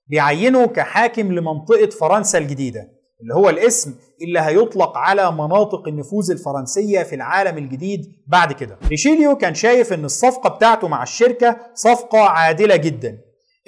بيعينه 0.07 0.67
كحاكم 0.67 1.33
لمنطقة 1.33 1.87
فرنسا 2.01 2.39
الجديدة 2.39 2.89
اللي 3.23 3.35
هو 3.35 3.49
الاسم 3.51 3.95
اللي 4.23 4.41
هيطلق 4.41 4.97
على 4.99 5.33
مناطق 5.33 5.89
النفوذ 5.89 6.31
الفرنسية 6.31 7.03
في 7.03 7.15
العالم 7.15 7.59
الجديد 7.59 8.01
بعد 8.27 8.53
كده. 8.53 8.79
ريشيليو 8.89 9.37
كان 9.37 9.55
شايف 9.55 9.93
إن 9.93 10.05
الصفقة 10.05 10.51
بتاعته 10.51 10.89
مع 10.89 11.03
الشركة 11.03 11.57
صفقة 11.75 12.19
عادلة 12.21 12.77
جدا. 12.77 13.19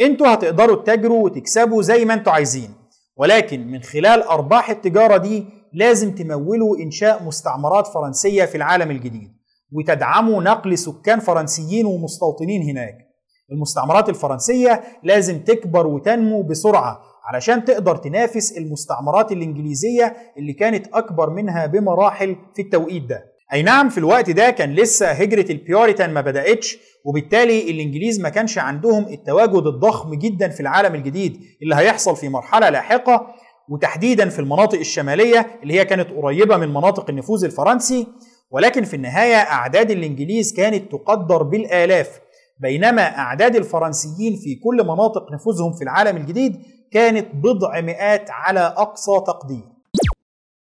أنتوا 0.01 0.35
هتقدروا 0.35 0.83
تتاجروا 0.83 1.25
وتكسبوا 1.25 1.83
زي 1.83 2.05
ما 2.05 2.15
أنتوا 2.15 2.33
عايزين 2.33 2.71
ولكن 3.17 3.67
من 3.67 3.83
خلال 3.83 4.23
أرباح 4.23 4.71
التجارة 4.71 5.17
دي 5.17 5.45
لازم 5.73 6.15
تمولوا 6.15 6.77
إنشاء 6.79 7.23
مستعمرات 7.25 7.87
فرنسية 7.87 8.45
في 8.45 8.55
العالم 8.57 8.91
الجديد 8.91 9.33
وتدعموا 9.73 10.43
نقل 10.43 10.79
سكان 10.79 11.21
فرنسيين 11.21 11.87
ومستوطنين 11.87 12.63
هناك. 12.63 13.08
المستعمرات 13.53 14.09
الفرنسية 14.09 14.83
لازم 15.03 15.39
تكبر 15.39 15.87
وتنمو 15.87 16.43
بسرعة 16.43 17.01
علشان 17.25 17.65
تقدر 17.65 17.97
تنافس 17.97 18.53
المستعمرات 18.59 19.33
الإنجليزية 19.33 20.17
اللي 20.39 20.53
كانت 20.53 20.87
أكبر 20.95 21.31
منها 21.31 21.67
بمراحل 21.67 22.37
في 22.57 22.63
التوقيت 22.63 23.03
ده. 23.03 23.25
أي 23.53 23.63
نعم 23.63 23.89
في 23.89 23.99
الوقت 23.99 24.31
ده 24.31 24.51
كان 24.51 24.75
لسه 24.75 25.07
هجرة 25.11 25.53
البيوريتان 25.53 26.15
ما 26.15 26.21
بدأتش 26.21 26.79
وبالتالي 27.05 27.71
الإنجليز 27.71 28.21
ما 28.21 28.29
كانش 28.29 28.59
عندهم 28.59 29.05
التواجد 29.09 29.67
الضخم 29.67 30.15
جدا 30.15 30.49
في 30.49 30.61
العالم 30.61 30.95
الجديد 30.95 31.41
اللي 31.63 31.75
هيحصل 31.75 32.17
في 32.17 32.29
مرحلة 32.29 32.69
لاحقة 32.71 33.27
وتحديدا 33.69 34.29
في 34.29 34.39
المناطق 34.39 34.79
الشمالية 34.79 35.47
اللي 35.63 35.75
هي 35.81 35.85
كانت 35.85 36.11
قريبة 36.11 36.57
من 36.57 36.69
مناطق 36.69 37.11
النفوذ 37.11 37.45
الفرنسي. 37.45 38.07
ولكن 38.51 38.85
في 38.85 38.95
النهاية 38.97 39.37
أعداد 39.37 39.91
الإنجليز 39.91 40.53
كانت 40.53 40.93
تقدر 40.93 41.43
بالآلاف 41.43 42.21
بينما 42.61 43.03
أعداد 43.19 43.57
الفرنسيين 43.57 44.37
في 44.37 44.55
كل 44.55 44.77
مناطق 44.85 45.33
نفوذهم 45.33 45.73
في 45.73 45.85
العالم 45.85 46.17
الجديد 46.17 46.63
كانت 46.93 47.35
بضع 47.35 47.81
مئات 47.81 48.31
على 48.31 48.61
أقصى 48.61 49.13
تقدير. 49.27 49.65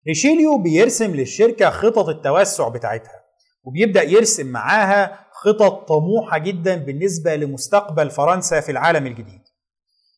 ريشيليو 0.07 0.57
بيرسم 0.57 1.15
للشركة 1.15 1.69
خطط 1.69 2.09
التوسع 2.09 2.67
بتاعتها 2.67 3.21
وبيبدأ 3.63 4.03
يرسم 4.03 4.47
معاها 4.47 5.19
خطط 5.31 5.88
طموحة 5.88 6.38
جدا 6.38 6.75
بالنسبة 6.75 7.35
لمستقبل 7.35 8.09
فرنسا 8.09 8.59
في 8.61 8.71
العالم 8.71 9.07
الجديد. 9.07 9.41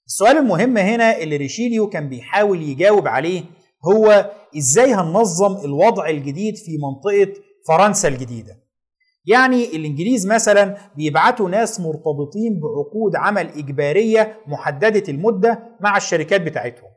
السؤال 0.07 0.37
المهم 0.37 0.77
هنا 0.77 1.17
اللي 1.17 1.37
ريشيليو 1.37 1.89
كان 1.89 2.09
بيحاول 2.09 2.61
يجاوب 2.61 3.07
عليه 3.07 3.43
هو 3.85 4.31
إزاي 4.57 4.93
هننظم 4.93 5.65
الوضع 5.65 6.09
الجديد 6.09 6.55
في 6.57 6.77
منطقة 6.77 7.41
فرنسا 7.67 8.07
الجديدة؟ 8.07 8.62
يعني 9.25 9.65
الإنجليز 9.75 10.27
مثلا 10.27 10.77
بيبعتوا 10.95 11.49
ناس 11.49 11.79
مرتبطين 11.79 12.59
بعقود 12.59 13.15
عمل 13.15 13.47
إجبارية 13.47 14.37
محددة 14.47 15.03
المدة 15.09 15.59
مع 15.81 15.97
الشركات 15.97 16.41
بتاعتهم. 16.41 16.89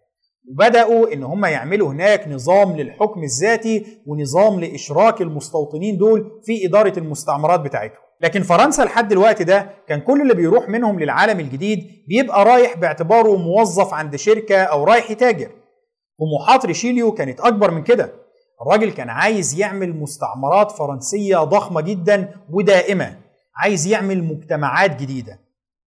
وبدأوا 0.51 1.13
إن 1.13 1.23
هم 1.23 1.45
يعملوا 1.45 1.89
هناك 1.89 2.29
نظام 2.29 2.77
للحكم 2.77 3.23
الذاتي 3.23 3.87
ونظام 4.07 4.61
لإشراك 4.61 5.23
المستوطنين 5.23 5.97
دول 5.99 6.41
في 6.45 6.67
إدارة 6.67 6.99
المستعمرات 6.99 7.61
بتاعتهم. 7.61 8.03
لكن 8.21 8.43
فرنسا 8.43 8.83
لحد 8.83 9.13
الوقت 9.13 9.43
ده 9.43 9.71
كان 9.89 10.01
كل 10.01 10.23
اللي 10.23 10.35
بيروح 10.35 10.69
منهم 10.69 11.01
للعالم 11.01 11.41
الجديد 11.41 11.79
بيبقى 12.09 12.45
رايح 12.45 12.77
باعتباره 12.77 13.37
موظف 13.37 13.95
عند 13.95 14.17
شركة 14.17 14.63
أو 14.63 14.85
رايح 14.85 15.11
يتاجر. 15.11 15.51
طموحات 16.19 16.67
ريشيليو 16.67 17.13
كانت 17.13 17.41
أكبر 17.41 17.71
من 17.71 17.83
كده. 17.83 18.13
الراجل 18.63 18.93
كان 18.93 19.11
عايز 19.11 19.55
يعمل 19.61 19.97
مستعمرات 19.97 20.73
فرنسية 20.73 21.37
ضخمة 21.37 21.81
جدا 21.81 22.35
ودائمة 22.51 23.19
عايز 23.57 23.87
يعمل 23.87 24.25
مجتمعات 24.25 25.01
جديدة. 25.01 25.41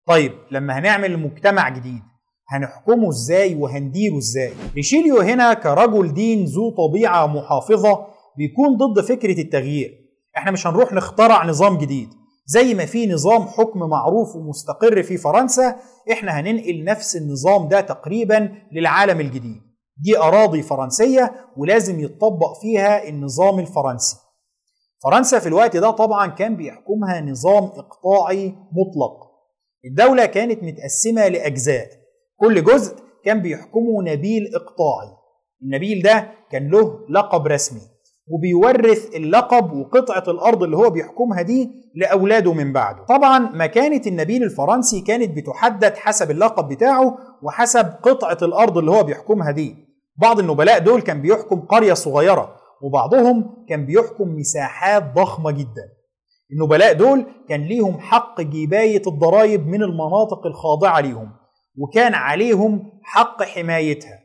طيب 0.06 0.32
لما 0.50 0.78
هنعمل 0.78 1.16
مجتمع 1.18 1.68
جديد 1.68 2.02
هنحكمه 2.48 3.08
إزاي 3.08 3.54
وهنديره 3.54 4.18
إزاي؟ 4.18 4.52
ريشيليو 4.74 5.20
هنا 5.20 5.54
كرجل 5.54 6.14
دين 6.14 6.44
ذو 6.44 6.70
طبيعة 6.70 7.26
محافظة 7.26 8.06
بيكون 8.38 8.76
ضد 8.76 9.00
فكرة 9.04 9.40
التغيير. 9.40 9.98
إحنا 10.36 10.50
مش 10.50 10.66
هنروح 10.66 10.92
نخترع 10.92 11.46
نظام 11.46 11.78
جديد. 11.78 12.08
زي 12.46 12.74
ما 12.74 12.86
في 12.86 13.06
نظام 13.06 13.42
حكم 13.46 13.80
معروف 13.80 14.36
ومستقر 14.36 15.02
في 15.02 15.16
فرنسا 15.16 15.76
إحنا 16.12 16.40
هننقل 16.40 16.84
نفس 16.84 17.16
النظام 17.16 17.68
ده 17.68 17.80
تقريبا 17.80 18.52
للعالم 18.72 19.20
الجديد. 19.20 19.62
دي 20.04 20.18
أراضي 20.18 20.62
فرنسية 20.62 21.32
ولازم 21.56 22.00
يتطبق 22.00 22.60
فيها 22.62 23.08
النظام 23.08 23.58
الفرنسي. 23.58 24.16
فرنسا 25.04 25.38
في 25.38 25.46
الوقت 25.46 25.76
ده 25.76 25.90
طبعا 25.90 26.26
كان 26.26 26.56
بيحكمها 26.56 27.20
نظام 27.20 27.64
إقطاعي 27.64 28.48
مطلق. 28.48 29.28
الدولة 29.84 30.26
كانت 30.26 30.62
متقسمة 30.62 31.28
لأجزاء. 31.28 31.86
كل 32.36 32.64
جزء 32.64 32.96
كان 33.24 33.42
بيحكمه 33.42 34.02
نبيل 34.02 34.42
إقطاعي. 34.54 35.08
النبيل 35.62 36.02
ده 36.02 36.30
كان 36.50 36.68
له 36.70 37.00
لقب 37.10 37.46
رسمي 37.46 37.80
وبيورث 38.30 39.14
اللقب 39.14 39.72
وقطعة 39.72 40.24
الأرض 40.28 40.62
اللي 40.62 40.76
هو 40.76 40.90
بيحكمها 40.90 41.42
دي 41.42 41.70
لأولاده 41.94 42.52
من 42.52 42.72
بعده. 42.72 43.04
طبعا 43.04 43.38
مكانة 43.38 44.02
النبيل 44.06 44.42
الفرنسي 44.42 45.00
كانت 45.00 45.36
بتحدد 45.36 45.96
حسب 45.96 46.30
اللقب 46.30 46.68
بتاعه 46.68 47.18
وحسب 47.42 47.86
قطعة 48.02 48.38
الأرض 48.42 48.78
اللي 48.78 48.90
هو 48.90 49.02
بيحكمها 49.02 49.50
دي. 49.50 49.87
بعض 50.20 50.38
النبلاء 50.38 50.78
دول 50.78 51.00
كان 51.00 51.22
بيحكم 51.22 51.60
قرية 51.60 51.94
صغيرة 51.94 52.56
وبعضهم 52.82 53.64
كان 53.68 53.86
بيحكم 53.86 54.28
مساحات 54.28 55.14
ضخمة 55.14 55.50
جدا. 55.50 55.88
النبلاء 56.52 56.92
دول 56.92 57.26
كان 57.48 57.64
ليهم 57.64 57.98
حق 58.00 58.40
جباية 58.40 59.02
الضرائب 59.06 59.66
من 59.66 59.82
المناطق 59.82 60.46
الخاضعة 60.46 61.00
ليهم 61.00 61.30
وكان 61.78 62.14
عليهم 62.14 62.92
حق 63.02 63.42
حمايتها. 63.42 64.18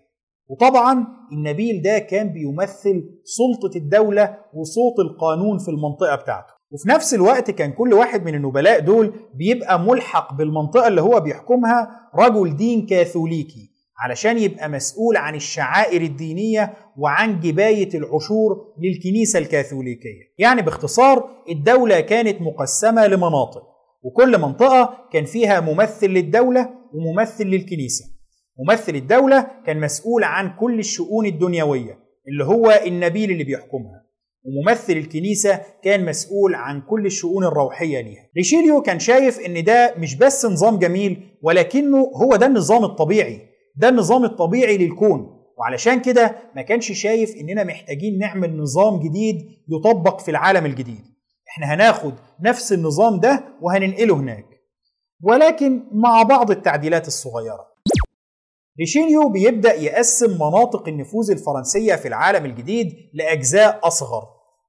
وطبعا 0.47 1.07
النبيل 1.31 1.81
ده 1.81 1.99
كان 1.99 2.29
بيمثل 2.33 3.03
سلطة 3.23 3.77
الدولة 3.77 4.37
وصوت 4.53 4.99
القانون 4.99 5.57
في 5.57 5.71
المنطقة 5.71 6.15
بتاعته. 6.15 6.53
وفي 6.71 6.89
نفس 6.89 7.13
الوقت 7.13 7.51
كان 7.51 7.71
كل 7.71 7.93
واحد 7.93 8.25
من 8.25 8.35
النبلاء 8.35 8.79
دول 8.79 9.13
بيبقى 9.35 9.79
ملحق 9.79 10.33
بالمنطقة 10.33 10.87
اللي 10.87 11.01
هو 11.01 11.19
بيحكمها 11.19 11.89
رجل 12.15 12.55
دين 12.57 12.85
كاثوليكي. 12.85 13.72
علشان 13.99 14.37
يبقى 14.37 14.69
مسؤول 14.69 15.17
عن 15.17 15.35
الشعائر 15.35 16.01
الدينية 16.01 16.73
وعن 16.97 17.39
جباية 17.39 17.89
العشور 17.93 18.73
للكنيسة 18.81 19.39
الكاثوليكية. 19.39 20.21
يعني 20.37 20.61
باختصار 20.61 21.29
الدولة 21.49 21.99
كانت 21.99 22.41
مقسمة 22.41 23.07
لمناطق 23.07 23.63
وكل 24.03 24.37
منطقة 24.37 25.07
كان 25.13 25.25
فيها 25.25 25.59
ممثل 25.59 26.07
للدولة 26.07 26.69
وممثل 26.93 27.43
للكنيسة. 27.45 28.05
ممثل 28.67 28.95
الدولة 28.95 29.47
كان 29.65 29.79
مسؤول 29.79 30.23
عن 30.23 30.55
كل 30.59 30.79
الشؤون 30.79 31.25
الدنيوية 31.25 31.99
اللي 32.27 32.43
هو 32.45 32.81
النبيل 32.85 33.31
اللي 33.31 33.43
بيحكمها. 33.43 34.03
وممثل 34.45 34.93
الكنيسة 34.93 35.61
كان 35.83 36.05
مسؤول 36.05 36.55
عن 36.55 36.81
كل 36.81 37.05
الشؤون 37.05 37.43
الروحية 37.43 38.01
ليها. 38.01 38.29
ريشيليو 38.37 38.81
كان 38.81 38.99
شايف 38.99 39.39
إن 39.39 39.63
ده 39.63 39.93
مش 39.97 40.15
بس 40.15 40.45
نظام 40.45 40.79
جميل 40.79 41.23
ولكنه 41.41 41.97
هو 41.97 42.35
ده 42.35 42.45
النظام 42.45 42.83
الطبيعي. 42.83 43.52
ده 43.75 43.89
النظام 43.89 44.23
الطبيعي 44.25 44.77
للكون. 44.77 45.39
وعلشان 45.57 46.01
كده 46.01 46.35
ما 46.55 46.61
كانش 46.61 46.91
شايف 46.91 47.35
إننا 47.35 47.63
محتاجين 47.63 48.17
نعمل 48.19 48.57
نظام 48.57 48.99
جديد 48.99 49.35
يطبق 49.69 50.19
في 50.21 50.31
العالم 50.31 50.65
الجديد. 50.65 51.05
إحنا 51.49 51.73
هناخد 51.73 52.13
نفس 52.41 52.73
النظام 52.73 53.19
ده 53.19 53.43
وهننقله 53.61 54.15
هناك. 54.15 54.45
ولكن 55.23 55.83
مع 55.91 56.23
بعض 56.23 56.51
التعديلات 56.51 57.07
الصغيرة. 57.07 57.67
ريشيليو 58.79 59.29
بيبدأ 59.29 59.73
يقسم 59.73 60.35
مناطق 60.35 60.87
النفوذ 60.87 61.31
الفرنسية 61.31 61.95
في 61.95 62.07
العالم 62.07 62.45
الجديد 62.45 62.87
لأجزاء 63.13 63.87
أصغر. 63.87 64.23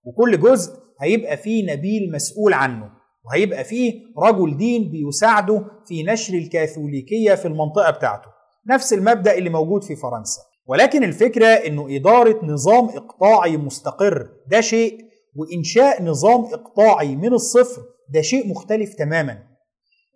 وكل 0.04 0.40
جزء 0.40 0.73
هيبقى 1.00 1.37
فيه 1.37 1.73
نبيل 1.73 2.12
مسؤول 2.12 2.52
عنه. 2.52 2.90
وهيبقى 3.25 3.64
فيه 3.64 3.92
رجل 4.18 4.56
دين 4.56 4.90
بيساعده 4.90 5.64
في 5.88 6.02
نشر 6.02 6.34
الكاثوليكية 6.34 7.34
في 7.34 7.49
المنطقة 7.49 7.90
بتاعته. 7.90 8.33
نفس 8.71 8.92
المبدأ 8.92 9.35
اللي 9.38 9.50
موجود 9.50 9.85
في 9.85 9.97
فرنسا. 9.97 10.40
ولكن 10.66 11.04
الفكرة 11.04 11.47
إنه 11.47 11.97
إدارة 11.97 12.40
نظام 12.44 12.85
إقطاعي 12.88 13.56
مستقر 13.56 14.28
ده 14.50 14.61
شيء 14.61 14.99
وإنشاء 15.37 16.02
نظام 16.02 16.44
إقطاعي 16.44 17.16
من 17.16 17.33
الصفر 17.33 17.83
ده 18.14 18.21
شيء 18.21 18.49
مختلف 18.49 18.94
تماما. 18.94 19.38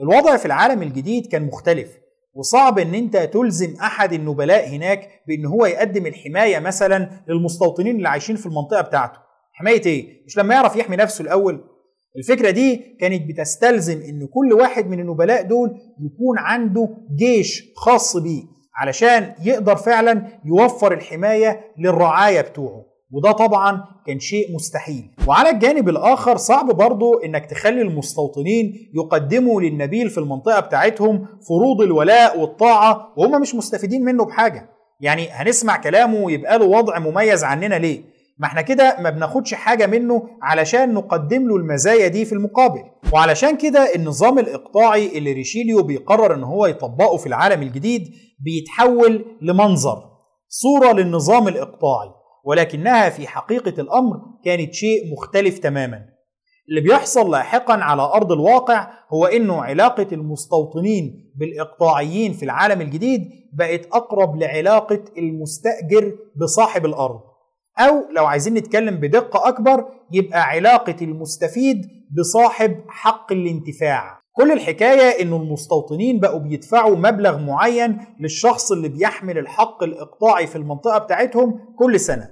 الوضع 0.01 0.37
في 0.37 0.47
العالم 0.47 0.83
الجديد 0.83 1.27
كان 1.27 1.47
مختلف 1.47 1.91
وصعب 2.35 2.79
إن 2.79 2.95
أنت 2.95 3.17
تلزم 3.17 3.75
أحد 3.81 4.13
النبلاء 4.13 4.69
هناك 4.69 5.09
بإن 5.29 5.47
هو 5.47 5.67
يقدم 5.67 6.07
الحماية 6.07 6.59
مثلا 6.59 7.11
للمستوطنين 7.29 7.97
اللي 7.97 8.09
عايشين 8.09 8.37
في 8.37 8.47
المنطقة 8.47 8.81
بتاعته. 8.81 9.19
حماية 9.53 9.83
إيه؟ 9.87 10.25
مش 10.27 10.39
لما 10.39 10.55
يعرف 10.55 10.77
يحمي 10.77 10.97
نفسه 10.97 11.23
الأول؟ 11.23 11.65
الفكرة 12.17 12.51
دي 12.51 12.97
كانت 13.01 13.23
بتستلزم 13.29 14.01
إن 14.01 14.27
كل 14.27 14.53
واحد 14.53 14.87
من 14.87 15.01
النبلاء 15.01 15.43
دول 15.43 15.69
يكون 16.01 16.39
عنده 16.39 16.89
جيش 17.19 17.73
خاص 17.77 18.17
بيه 18.17 18.43
علشان 18.77 19.35
يقدر 19.45 19.77
فعلا 19.77 20.27
يوفر 20.45 20.93
الحماية 20.93 21.61
للرعاية 21.79 22.41
بتوعه. 22.41 22.85
وده 23.11 23.33
طبعا 23.33 23.85
كان 24.07 24.19
شيء 24.21 24.55
مستحيل. 24.55 25.11
وعلى 25.27 25.51
الجانب 25.51 25.89
الآخر 25.89 26.37
صعب 26.37 26.67
برضه 26.71 27.25
إنك 27.25 27.47
تخلي 27.47 27.83
المستوطنين 27.83 28.91
يقدموا 28.95 29.61
للنبيل 29.61 30.11
في 30.11 30.19
المنطقة 30.19 30.61
بتاعتهم 30.61 31.27
فروض 31.49 31.81
الولاء 31.81 32.41
والطاعة 32.41 33.13
وهم 33.17 33.41
مش 33.41 33.55
مستفيدين 33.55 34.05
منه 34.05 34.25
بحاجة. 34.25 34.69
يعني 35.01 35.29
هنسمع 35.31 35.77
كلامه 35.77 36.25
ويبقى 36.25 36.59
له 36.59 36.65
وضع 36.65 36.99
مميز 36.99 37.45
عننا 37.45 37.75
ليه؟ 37.75 38.03
ما 38.39 38.47
إحنا 38.47 38.61
كده 38.63 38.97
ما 39.01 39.11
بناخدش 39.11 39.55
حاجة 39.55 39.87
منه 39.87 40.23
علشان 40.43 40.95
نقدم 40.95 41.49
له 41.49 41.57
المزايا 41.57 42.09
دي 42.09 42.25
في 42.25 42.33
المقابل. 42.33 42.83
وعلشان 43.13 43.57
كده 43.57 43.93
النظام 43.97 44.39
الإقطاعي 44.39 45.19
اللي 45.19 45.33
ريشيليو 45.33 45.83
بيقرر 45.83 46.35
إن 46.35 46.45
هو 46.45 46.67
يطبقه 46.67 47.17
في 47.17 47.27
العالم 47.27 47.63
الجديد 47.63 48.03
بيتحول 48.41 49.25
لمنظر 49.43 50.03
صورة 50.49 50.93
للنظام 50.93 51.49
الإقطاعي 51.49 52.09
ولكنها 52.45 53.11
في 53.11 53.27
حقيقة 53.27 53.81
الأمر 53.81 54.17
كانت 54.45 54.75
شيء 54.75 55.13
مختلف 55.13 55.59
تماما. 55.59 56.05
اللي 56.69 56.81
بيحصل 56.81 57.31
لاحقا 57.31 57.75
على 57.75 58.03
أرض 58.03 58.33
الواقع 58.33 58.91
هو 59.15 59.27
أنه 59.27 59.63
علاقة 59.63 60.07
المستوطنين 60.13 61.33
بالإقطاعيين 61.37 62.33
في 62.33 62.45
العالم 62.45 62.81
الجديد 62.81 63.21
بقت 63.53 63.87
أقرب 63.87 64.37
لعلاقة 64.37 65.05
المستأجر 65.19 66.13
بصاحب 66.37 66.87
الأرض. 66.87 67.21
أو 67.79 68.05
لو 68.17 68.27
عايزين 68.27 68.55
نتكلم 68.55 68.97
بدقة 68.97 69.49
أكبر 69.49 69.85
يبقى 70.13 70.43
علاقة 70.43 70.97
المستفيد 71.03 71.87
بصاحب 72.19 72.77
حق 72.89 73.33
الانتفاع. 73.33 74.19
كل 74.33 74.53
الحكاية 74.53 75.23
إنه 75.23 75.37
المستوطنين 75.37 76.21
بقوا 76.21 76.39
بيدفعوا 76.41 76.97
مبلغ 76.97 77.39
معين 77.39 77.99
للشخص 78.21 78.73
اللي 78.73 78.89
بيحمل 78.89 79.39
الحق 79.39 79.83
الإقطاعي 79.83 80.47
في 80.47 80.57
المنطقة 80.57 80.99
بتاعتهم 80.99 81.75
كل 81.79 82.01
سنة. 82.01 82.29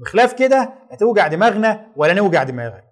بخلاف 0.00 0.32
كده 0.32 0.74
هتوجع 0.90 1.26
دماغنا 1.28 1.86
ولا 1.96 2.14
نوجع 2.14 2.42
دماغك. 2.42 2.84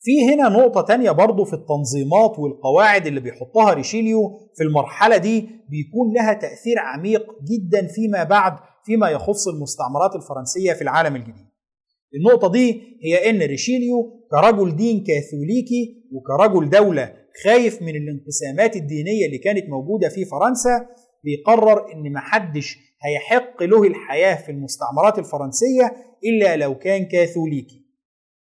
في 0.00 0.34
هنا 0.34 0.48
نقطة 0.48 0.80
تانية 0.80 1.10
برضو 1.10 1.44
في 1.44 1.52
التنظيمات 1.54 2.38
والقواعد 2.38 3.06
اللي 3.06 3.20
بيحطها 3.20 3.72
ريشيليو 3.72 4.20
في 4.56 4.64
المرحلة 4.64 5.16
دي 5.16 5.40
بيكون 5.70 6.12
لها 6.14 6.32
تأثير 6.32 6.78
عميق 6.78 7.26
جدا 7.42 7.86
فيما 7.86 8.24
بعد 8.24 8.52
فيما 8.88 9.08
يخص 9.08 9.48
المستعمرات 9.48 10.16
الفرنسية 10.16 10.72
في 10.72 10.82
العالم 10.82 11.16
الجديد 11.16 11.46
النقطة 12.14 12.52
دي 12.52 12.82
هي 13.04 13.30
إن 13.30 13.42
ريشيليو 13.42 14.26
كرجل 14.30 14.76
دين 14.76 15.04
كاثوليكي 15.04 16.08
وكرجل 16.12 16.70
دولة 16.70 17.14
خايف 17.44 17.82
من 17.82 17.96
الانقسامات 17.96 18.76
الدينية 18.76 19.26
اللي 19.26 19.38
كانت 19.38 19.68
موجودة 19.68 20.08
في 20.08 20.24
فرنسا 20.24 20.86
بيقرر 21.24 21.92
إن 21.92 22.12
محدش 22.12 22.78
هيحق 23.02 23.62
له 23.62 23.82
الحياة 23.82 24.34
في 24.34 24.52
المستعمرات 24.52 25.18
الفرنسية 25.18 25.92
إلا 26.24 26.56
لو 26.56 26.78
كان 26.78 27.04
كاثوليكي 27.04 27.86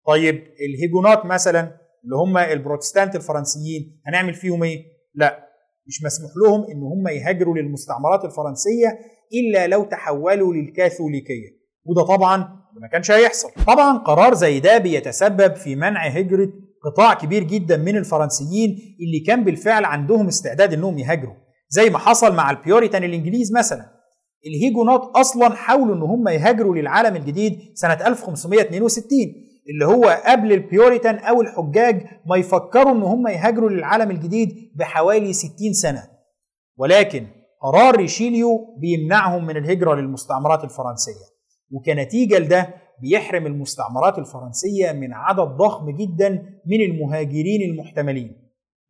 طيب 0.08 0.36
الهيجونات 0.36 1.26
مثلا 1.26 1.62
اللي 2.04 2.16
هم 2.16 2.38
البروتستانت 2.38 3.16
الفرنسيين 3.16 4.02
هنعمل 4.08 4.34
فيهم 4.34 4.64
إيه؟ 4.64 4.84
لا 5.16 5.46
مش 5.88 6.04
مسموح 6.04 6.32
لهم 6.44 6.64
إن 6.72 6.84
هم 6.84 7.08
يهاجروا 7.08 7.56
للمستعمرات 7.58 8.26
الفرنسية 8.26 9.00
إلا 9.40 9.68
لو 9.68 9.84
تحولوا 9.84 10.54
للكاثوليكية 10.54 11.56
وده 11.86 12.04
طبعا 12.16 12.38
ما 12.82 12.88
كانش 12.92 13.12
هيحصل. 13.12 13.50
طبعا 13.68 13.98
قرار 13.98 14.34
زي 14.34 14.60
ده 14.60 14.78
بيتسبب 14.78 15.56
في 15.56 15.76
منع 15.76 16.08
هجرة 16.08 16.50
قطاع 16.84 17.14
كبير 17.14 17.44
جدا 17.44 17.78
من 17.78 17.98
الفرنسيين 17.98 18.70
اللي 19.02 19.20
كان 19.28 19.44
بالفعل 19.44 19.86
عندهم 19.86 20.28
استعداد 20.28 20.74
إنهم 20.74 20.98
يهاجروا. 20.98 21.36
زي 21.70 21.90
ما 21.90 21.98
حصل 21.98 22.36
مع 22.36 22.52
البيوريتان 22.52 23.04
الإنجليز 23.04 23.54
مثلا. 23.54 23.86
الهيجونوت 24.48 25.02
أصلا 25.16 25.50
حاولوا 25.56 25.96
إن 25.96 26.02
هم 26.02 26.28
يهاجروا 26.28 26.76
للعالم 26.76 27.16
الجديد 27.16 27.60
سنة 27.74 27.94
1562 28.08 29.20
اللي 29.70 29.86
هو 29.86 30.22
قبل 30.26 30.52
البيوريتان 30.54 31.16
أو 31.16 31.42
الحجاج 31.42 32.02
ما 32.30 32.38
يفكروا 32.38 32.92
إن 32.94 33.04
هم 33.04 33.28
يهاجروا 33.28 33.70
للعالم 33.70 34.12
الجديد 34.12 34.72
بحوالي 34.76 35.34
60 35.34 35.52
سنة. 35.74 36.04
ولكن 36.78 37.28
قرار 37.66 37.96
ريشيليو 37.96 38.76
بيمنعهم 38.78 39.46
من 39.46 39.58
الهجرة 39.58 39.96
للمستعمرات 39.96 40.64
الفرنسية. 40.64 41.26
وكنتيجه 41.72 42.40
لده 42.40 42.76
بيحرم 43.02 43.46
المستعمرات 43.46 44.18
الفرنسية 44.20 44.92
من 44.92 45.14
عدد 45.14 45.40
ضخم 45.58 45.90
جدا 45.90 46.30
من 46.68 46.82
المهاجرين 46.82 47.62
المحتملين. 47.72 48.36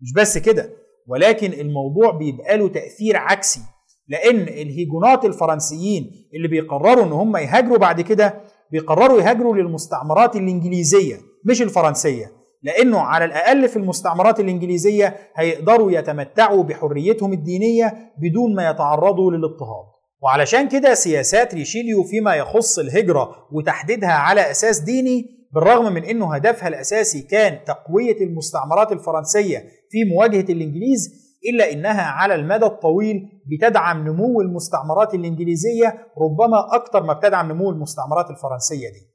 مش 0.01 0.13
بس 0.13 0.37
كده 0.37 0.69
ولكن 1.07 1.53
الموضوع 1.53 2.11
بيبقى 2.11 2.57
له 2.57 2.67
تأثير 2.67 3.17
عكسي 3.17 3.61
لأن 4.07 4.41
الهيجونات 4.41 5.25
الفرنسيين 5.25 6.11
اللي 6.33 6.47
بيقرروا 6.47 7.03
إن 7.03 7.11
هم 7.11 7.37
يهاجروا 7.37 7.77
بعد 7.77 8.01
كده 8.01 8.41
بيقرروا 8.71 9.21
يهاجروا 9.21 9.55
للمستعمرات 9.55 10.35
الإنجليزية 10.35 11.17
مش 11.45 11.61
الفرنسية. 11.61 12.31
لأنه 12.65 12.99
على 12.99 13.25
الأقل 13.25 13.69
في 13.69 13.75
المستعمرات 13.77 14.39
الإنجليزية 14.39 15.15
هيقدروا 15.35 15.91
يتمتعوا 15.91 16.63
بحريتهم 16.63 17.33
الدينية 17.33 17.93
بدون 18.21 18.55
ما 18.55 18.69
يتعرضوا 18.69 19.31
للاضطهاد. 19.31 19.85
وعلشان 20.23 20.67
كده 20.69 20.93
سياسات 20.93 21.53
ريشيليو 21.55 22.03
فيما 22.03 22.35
يخص 22.35 22.79
الهجرة 22.79 23.29
وتحديدها 23.51 24.11
على 24.13 24.51
أساس 24.51 24.79
ديني 24.79 25.25
بالرغم 25.53 25.93
من 25.93 26.03
إنه 26.03 26.35
هدفها 26.35 26.67
الأساسي 26.67 27.21
كان 27.21 27.59
تقوية 27.65 28.21
المستعمرات 28.23 28.91
الفرنسية 28.91 29.57
في 29.91 30.03
مواجهة 30.15 30.53
الإنجليز 30.53 31.25
إلا 31.53 31.71
إنها 31.71 32.01
على 32.03 32.35
المدى 32.35 32.65
الطويل 32.65 33.29
بتدعم 33.51 34.07
نمو 34.07 34.41
المستعمرات 34.41 35.13
الإنجليزية 35.13 35.87
ربما 36.17 36.75
أكثر 36.75 37.03
ما 37.03 37.13
بتدعم 37.13 37.51
نمو 37.51 37.69
المستعمرات 37.69 38.29
الفرنسية 38.29 38.89
دي. 38.89 39.14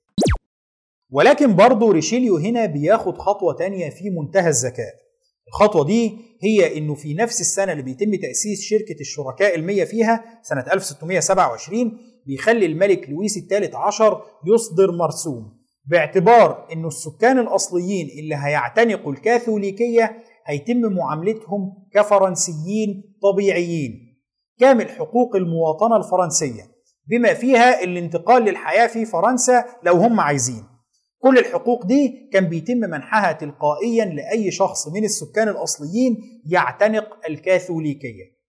ولكن 1.10 1.56
برضه 1.56 1.92
ريشيليو 1.92 2.36
هنا 2.36 2.66
بياخد 2.66 3.18
خطوة 3.18 3.54
تانية 3.54 3.90
في 3.90 4.10
منتهى 4.10 4.48
الذكاء. 4.48 4.94
الخطوة 5.48 5.84
دي 5.84 6.16
هي 6.42 6.78
إنه 6.78 6.94
في 6.94 7.14
نفس 7.14 7.40
السنة 7.40 7.72
اللي 7.72 7.82
بيتم 7.82 8.14
تأسيس 8.14 8.60
شركة 8.62 9.00
الشركاء 9.00 9.54
المية 9.54 9.84
فيها 9.84 10.24
سنة 10.42 10.64
1627 10.72 11.98
بيخلي 12.26 12.66
الملك 12.66 13.10
لويس 13.10 13.36
الثالث 13.36 13.74
عشر 13.74 14.22
يصدر 14.54 14.92
مرسوم. 14.92 15.60
باعتبار 15.84 16.66
إنه 16.72 16.88
السكان 16.88 17.38
الأصليين 17.38 18.08
اللي 18.18 18.34
هيعتنقوا 18.34 19.12
الكاثوليكية 19.12 20.22
هيتم 20.46 20.80
معاملتهم 20.80 21.72
كفرنسيين 21.94 23.02
طبيعيين. 23.22 23.92
كامل 24.58 24.88
حقوق 24.88 25.36
المواطنة 25.36 25.96
الفرنسية؟ 25.96 26.62
بما 27.10 27.34
فيها 27.34 27.84
الانتقال 27.84 28.42
للحياة 28.42 28.86
في 28.86 29.04
فرنسا 29.04 29.64
لو 29.82 29.94
هم 29.94 30.20
عايزين. 30.20 30.62
كل 31.22 31.38
الحقوق 31.38 31.86
دي 31.86 32.28
كان 32.32 32.48
بيتم 32.48 32.76
منحها 32.76 33.32
تلقائيا 33.32 34.04
لأي 34.04 34.50
شخص 34.50 34.88
من 34.88 35.04
السكان 35.04 35.48
الأصليين 35.48 36.42
يعتنق 36.46 37.26
الكاثوليكية. 37.28 38.40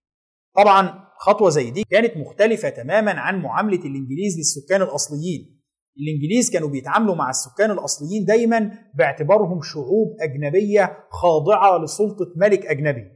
طبعا 0.56 1.04
خطوة 1.18 1.50
زي 1.50 1.70
دي 1.70 1.84
كانت 1.90 2.16
مختلفة 2.16 2.68
تماما 2.68 3.12
عن 3.12 3.42
معاملة 3.42 3.78
الإنجليز 3.78 4.38
للسكان 4.38 4.82
الأصليين. 4.82 5.62
الإنجليز 5.98 6.50
كانوا 6.50 6.68
بيتعاملوا 6.68 7.14
مع 7.14 7.30
السكان 7.30 7.70
الأصليين 7.70 8.24
دايما 8.24 8.70
باعتبارهم 8.94 9.60
شعوب 9.62 10.16
أجنبية 10.20 10.98
خاضعة 11.10 11.78
لسلطة 11.84 12.32
ملك 12.36 12.66
أجنبي. 12.66 13.11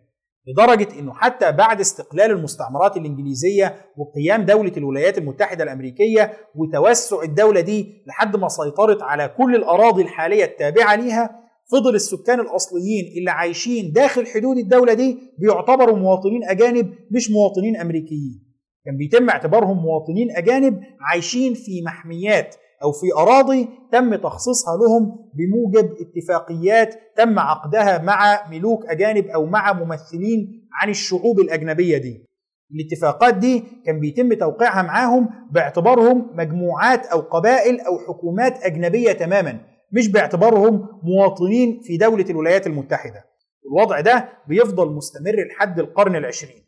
لدرجة 0.46 0.98
إنه 0.98 1.12
حتى 1.14 1.52
بعد 1.52 1.80
استقلال 1.80 2.30
المستعمرات 2.30 2.96
الإنجليزية 2.96 3.74
وقيام 3.96 4.42
دولة 4.44 4.72
الولايات 4.76 5.18
المتحدة 5.18 5.64
الأمريكية 5.64 6.32
وتوسع 6.54 7.22
الدولة 7.22 7.60
دي 7.60 8.02
لحد 8.06 8.36
ما 8.36 8.48
سيطرت 8.48 9.02
على 9.02 9.28
كل 9.38 9.54
الأراضي 9.54 10.02
الحالية 10.02 10.44
التابعة 10.44 10.94
ليها 10.94 11.40
فضل 11.72 11.94
السكان 11.94 12.40
الأصليين 12.40 13.04
اللي 13.18 13.30
عايشين 13.30 13.92
داخل 13.92 14.26
حدود 14.26 14.56
الدولة 14.58 14.92
دي 14.94 15.18
بيعتبروا 15.38 15.96
مواطنين 15.96 16.44
أجانب 16.44 16.92
مش 17.10 17.30
مواطنين 17.30 17.76
أمريكيين. 17.76 18.46
كان 18.84 18.96
بيتم 18.96 19.30
اعتبارهم 19.30 19.76
مواطنين 19.82 20.30
أجانب 20.36 20.80
عايشين 21.00 21.54
في 21.54 21.82
محميات 21.86 22.56
أو 22.82 22.92
في 22.92 23.06
أراضي 23.18 23.68
تم 23.92 24.14
تخصيصها 24.14 24.76
لهم 24.76 25.30
بموجب 25.34 25.90
اتفاقيات 26.00 26.94
تم 27.16 27.38
عقدها 27.38 28.02
مع 28.02 28.48
ملوك 28.50 28.86
أجانب 28.86 29.26
أو 29.26 29.46
مع 29.46 29.72
ممثلين 29.72 30.68
عن 30.82 30.88
الشعوب 30.90 31.40
الأجنبية 31.40 31.98
دي. 31.98 32.26
الاتفاقات 32.74 33.34
دي 33.34 33.64
كان 33.86 34.00
بيتم 34.00 34.32
توقيعها 34.34 34.82
معاهم 34.82 35.28
باعتبارهم 35.50 36.30
مجموعات 36.34 37.06
أو 37.06 37.20
قبائل 37.20 37.80
أو 37.80 37.98
حكومات 37.98 38.62
أجنبية 38.62 39.12
تماما 39.12 39.60
مش 39.92 40.08
باعتبارهم 40.08 40.88
مواطنين 41.02 41.80
في 41.82 41.96
دولة 41.96 42.24
الولايات 42.30 42.66
المتحدة. 42.66 43.24
الوضع 43.66 44.00
ده 44.00 44.28
بيفضل 44.48 44.92
مستمر 44.92 45.36
لحد 45.50 45.78
القرن 45.78 46.16
العشرين. 46.16 46.65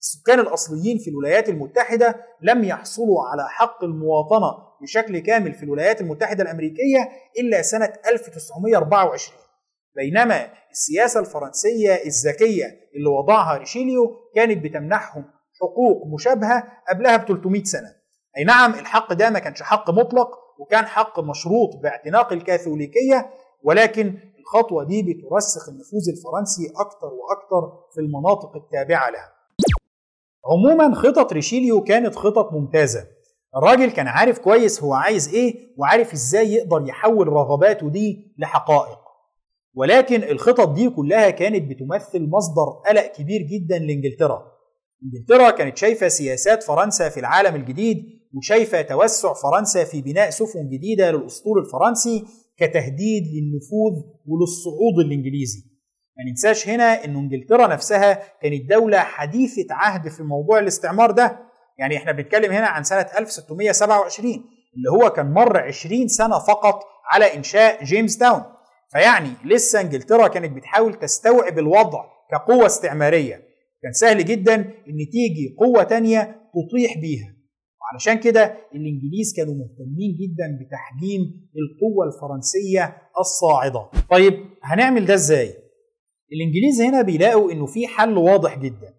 السكان 0.00 0.40
الأصليين 0.40 0.98
في 0.98 1.10
الولايات 1.10 1.48
المتحدة 1.48 2.16
لم 2.42 2.64
يحصلوا 2.64 3.22
على 3.32 3.48
حق 3.48 3.84
المواطنة 3.84 4.48
بشكل 4.82 5.18
كامل 5.18 5.54
في 5.54 5.62
الولايات 5.62 6.00
المتحدة 6.00 6.42
الأمريكية 6.42 7.08
إلا 7.38 7.62
سنة 7.62 7.92
1924 8.08 9.38
بينما 9.96 10.48
السياسة 10.70 11.20
الفرنسية 11.20 11.94
الذكية 11.94 12.64
اللي 12.96 13.08
وضعها 13.08 13.56
ريشيليو 13.58 14.16
كانت 14.34 14.64
بتمنحهم 14.64 15.24
حقوق 15.60 16.06
مشابهة 16.14 16.64
قبلها 16.88 17.16
ب 17.16 17.26
300 17.28 17.64
سنة. 17.64 17.96
أي 18.38 18.44
نعم 18.44 18.74
الحق 18.74 19.12
ده 19.12 19.30
ما 19.30 19.38
كانش 19.38 19.62
حق 19.62 19.90
مطلق 19.90 20.28
وكان 20.58 20.86
حق 20.86 21.20
مشروط 21.20 21.70
باعتناق 21.82 22.32
الكاثوليكية 22.32 23.30
ولكن 23.62 24.18
الخطوة 24.40 24.84
دي 24.84 25.02
بترسخ 25.02 25.68
النفوذ 25.68 26.04
الفرنسي 26.16 26.72
أكثر 26.76 27.06
وأكثر 27.06 27.84
في 27.94 28.00
المناطق 28.00 28.56
التابعة 28.56 29.10
لها. 29.10 29.32
عموما 30.50 30.94
خطط 30.94 31.32
ريشيليو 31.32 31.84
كانت 31.84 32.14
خطط 32.14 32.52
ممتازة. 32.52 33.06
الراجل 33.56 33.90
كان 33.90 34.06
عارف 34.08 34.38
كويس 34.38 34.82
هو 34.82 34.94
عايز 34.94 35.34
إيه 35.34 35.54
وعارف 35.76 36.12
إزاي 36.12 36.52
يقدر 36.52 36.88
يحول 36.88 37.28
رغباته 37.28 37.90
دي 37.90 38.34
لحقائق. 38.38 38.98
ولكن 39.74 40.22
الخطط 40.22 40.68
دي 40.68 40.90
كلها 40.90 41.30
كانت 41.30 41.70
بتمثل 41.70 42.30
مصدر 42.30 42.82
قلق 42.88 43.12
كبير 43.12 43.42
جدا 43.42 43.78
لإنجلترا. 43.78 44.42
إنجلترا 45.04 45.50
كانت 45.50 45.76
شايفة 45.76 46.08
سياسات 46.08 46.62
فرنسا 46.62 47.08
في 47.08 47.20
العالم 47.20 47.54
الجديد 47.54 48.04
وشايفة 48.34 48.82
توسع 48.82 49.32
فرنسا 49.34 49.84
في 49.84 50.02
بناء 50.02 50.30
سفن 50.30 50.68
جديدة 50.68 51.10
للأسطول 51.10 51.58
الفرنسي 51.58 52.24
كتهديد 52.56 53.22
للنفوذ 53.34 54.02
وللصعود 54.26 54.98
الإنجليزي. 55.06 55.75
ما 56.18 56.30
ننساش 56.30 56.68
هنا 56.68 57.04
إن 57.04 57.16
إنجلترا 57.16 57.66
نفسها 57.66 58.22
كانت 58.42 58.70
دولة 58.70 58.98
حديثة 58.98 59.66
عهد 59.70 60.08
في 60.08 60.22
موضوع 60.22 60.58
الاستعمار 60.58 61.10
ده. 61.10 61.38
يعني 61.78 61.96
إحنا 61.96 62.12
بنتكلم 62.12 62.52
هنا 62.52 62.66
عن 62.66 62.84
سنة 62.84 63.06
1627 63.18 64.32
اللي 64.76 64.90
هو 65.04 65.10
كان 65.10 65.30
مر 65.32 65.56
20 65.58 66.08
سنة 66.08 66.38
فقط 66.38 66.82
على 67.12 67.34
إنشاء 67.34 67.84
جيمس 67.84 68.18
تاون 68.18 68.42
فيعني 68.92 69.30
لسه 69.44 69.80
إنجلترا 69.80 70.28
كانت 70.28 70.56
بتحاول 70.56 70.94
تستوعب 70.94 71.58
الوضع 71.58 72.04
كقوة 72.30 72.66
استعمارية. 72.66 73.34
كان 73.82 73.92
سهل 73.92 74.24
جدا 74.24 74.54
إن 74.54 74.96
تيجي 75.12 75.56
قوة 75.58 75.82
تانية 75.82 76.22
تطيح 76.22 76.98
بيها. 76.98 77.36
وعلشان 77.80 78.14
كده 78.20 78.42
الإنجليز 78.74 79.34
كانوا 79.36 79.54
مهتمين 79.54 80.16
جدا 80.20 80.58
بتحجيم 80.60 81.20
القوة 81.56 82.06
الفرنسية 82.06 82.96
الصاعدة. 83.20 83.90
طيب 84.10 84.34
هنعمل 84.62 85.06
ده 85.06 85.14
إزاي؟ 85.14 85.54
الإنجليز 86.32 86.80
هنا 86.80 87.02
بيلاقوا 87.02 87.52
إنه 87.52 87.66
في 87.66 87.86
حل 87.86 88.16
واضح 88.18 88.58
جدا. 88.58 88.94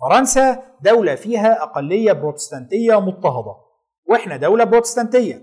فرنسا 0.00 0.62
دولة 0.82 1.14
فيها 1.14 1.62
أقلية 1.62 2.12
بروتستانتية 2.12 3.00
مضطهدة 3.00 3.54
وإحنا 4.08 4.36
دولة 4.36 4.64
بروتستانتية. 4.64 5.34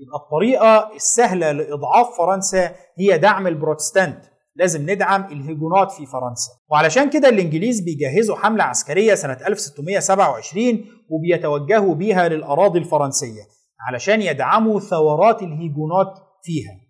يبقى 0.00 0.16
الطريقة 0.24 0.94
السهلة 0.96 1.52
لإضعاف 1.52 2.06
فرنسا 2.18 2.74
هي 2.98 3.18
دعم 3.18 3.46
البروتستانت. 3.46 4.24
لازم 4.56 4.90
ندعم 4.90 5.24
الهجونات 5.32 5.92
في 5.92 6.06
فرنسا. 6.06 6.52
وعلشان 6.70 7.10
كده 7.10 7.28
الإنجليز 7.28 7.80
بيجهزوا 7.80 8.36
حملة 8.36 8.64
عسكرية 8.64 9.14
سنة 9.14 9.38
1627 9.46 10.84
وبيتوجهوا 11.10 11.94
بيها 11.94 12.28
للأراضي 12.28 12.78
الفرنسية 12.78 13.42
علشان 13.88 14.22
يدعموا 14.22 14.80
ثورات 14.80 15.42
الهجونات 15.42 16.18
فيها. 16.42 16.80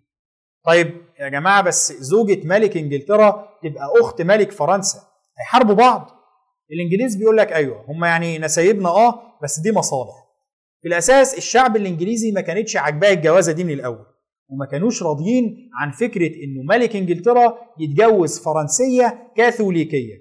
طيب 0.65 1.01
يا 1.23 1.29
جماعة 1.29 1.61
بس 1.61 1.93
زوجة 1.93 2.41
ملك 2.47 2.77
إنجلترا 2.77 3.47
تبقى 3.63 3.87
أخت 4.01 4.21
ملك 4.21 4.51
فرنسا. 4.51 4.99
هيحاربوا 5.39 5.75
بعض. 5.75 6.09
الإنجليز 6.71 7.15
بيقول 7.15 7.37
لك 7.37 7.53
أيوه 7.53 7.85
هم 7.87 8.05
يعني 8.05 8.39
نسايبنا 8.39 8.89
آه 8.89 9.21
بس 9.43 9.59
دي 9.59 9.71
مصالح. 9.71 10.13
في 10.81 10.87
الأساس 10.87 11.37
الشعب 11.37 11.75
الإنجليزي 11.75 12.31
ما 12.31 12.41
كانتش 12.41 12.77
عاجباه 12.77 13.13
الجوازة 13.13 13.51
دي 13.51 13.63
من 13.63 13.73
الأول 13.73 14.05
وما 14.49 14.65
كانوش 14.65 15.03
راضيين 15.03 15.69
عن 15.81 15.91
فكرة 15.91 16.27
إنه 16.27 16.63
ملك 16.69 16.95
إنجلترا 16.95 17.57
يتجوز 17.79 18.39
فرنسية 18.39 19.31
كاثوليكية. 19.37 20.13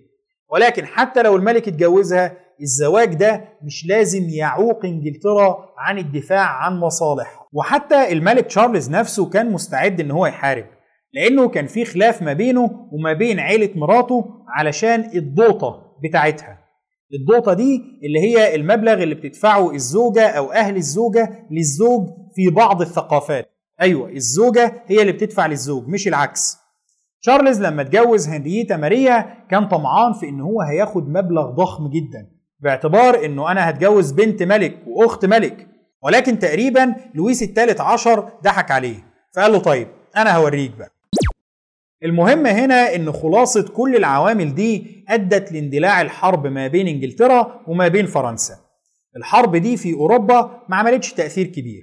ولكن 0.53 0.87
حتى 0.87 1.23
لو 1.23 1.37
الملك 1.37 1.69
اتجوزها 1.69 2.37
الزواج 2.63 3.15
ده 3.15 3.45
مش 3.63 3.87
لازم 3.87 4.29
يعوق 4.29 4.85
إنجلترا 4.85 5.69
عن 5.79 5.99
الدفاع 5.99 6.47
عن 6.65 6.81
مصالحها. 6.81 7.47
وحتى 7.53 8.13
الملك 8.13 8.47
تشارلز 8.47 8.91
نفسه 8.91 9.31
كان 9.31 9.53
مستعد 9.53 10.01
إن 10.01 10.11
هو 10.11 10.27
يحارب. 10.27 10.67
لأنه 11.15 11.49
كان 11.49 11.67
في 11.67 11.85
خلاف 11.85 12.23
ما 12.23 12.33
بينه 12.33 12.89
وما 12.93 13.13
بين 13.13 13.41
عيلة 13.41 13.71
مراته 13.75 14.25
علشان 14.49 15.11
الضوطة 15.15 15.97
بتاعتها. 16.05 16.59
الضوطة 17.15 17.53
دي 17.53 17.83
اللي 18.05 18.21
هي 18.21 18.55
المبلغ 18.55 19.03
اللي 19.03 19.15
بتدفعه 19.15 19.71
الزوجة 19.71 20.27
أو 20.29 20.53
أهل 20.53 20.77
الزوجة 20.77 21.47
للزوج 21.51 22.09
في 22.35 22.51
بعض 22.51 22.81
الثقافات. 22.81 23.49
أيوه 23.81 24.09
الزوجة 24.09 24.83
هي 24.87 25.01
اللي 25.01 25.13
بتدفع 25.13 25.47
للزوج 25.47 25.89
مش 25.89 26.09
العكس. 26.09 26.57
تشارلز 27.23 27.61
لما 27.63 27.83
اتجوز 27.83 28.29
هنريتا 28.29 28.77
ماريا 28.77 29.45
كان 29.51 29.69
طمعان 29.69 30.13
في 30.13 30.29
إن 30.29 30.41
هو 30.41 30.61
هياخد 30.63 31.09
مبلغ 31.09 31.51
ضخم 31.51 31.91
جدا 31.91 32.27
باعتبار 32.61 33.25
إنه 33.25 33.51
أنا 33.51 33.71
هتجوز 33.71 34.13
بنت 34.13 34.43
ملك 34.43 34.79
وأخت 34.87 35.25
ملك. 35.25 35.69
ولكن 36.03 36.39
تقريبا 36.39 36.95
لويس 37.15 37.43
الثالث 37.43 37.81
عشر 37.81 38.29
ضحك 38.45 38.71
عليه 38.71 38.97
فقال 39.37 39.53
له 39.53 39.59
طيب 39.59 39.89
أنا 40.17 40.37
هوريك 40.37 40.77
بقى. 40.79 40.91
المهم 42.05 42.47
هنا 42.47 42.95
إن 42.95 43.13
خلاصة 43.13 43.63
كل 43.63 43.97
العوامل 43.97 44.55
دي 44.55 45.05
أدت 45.09 45.53
لاندلاع 45.53 46.01
الحرب 46.01 46.47
ما 46.47 46.67
بين 46.67 46.89
إنجلترا 46.89 47.61
وما 47.69 47.89
بين 47.89 48.07
فرنسا. 48.07 48.55
الحرب 49.17 49.57
دي 49.57 49.77
في 49.77 49.95
أوروبا 49.95 50.63
ما 50.69 50.77
عملتش 50.77 51.13
تأثير 51.13 51.47
كبير. 51.47 51.83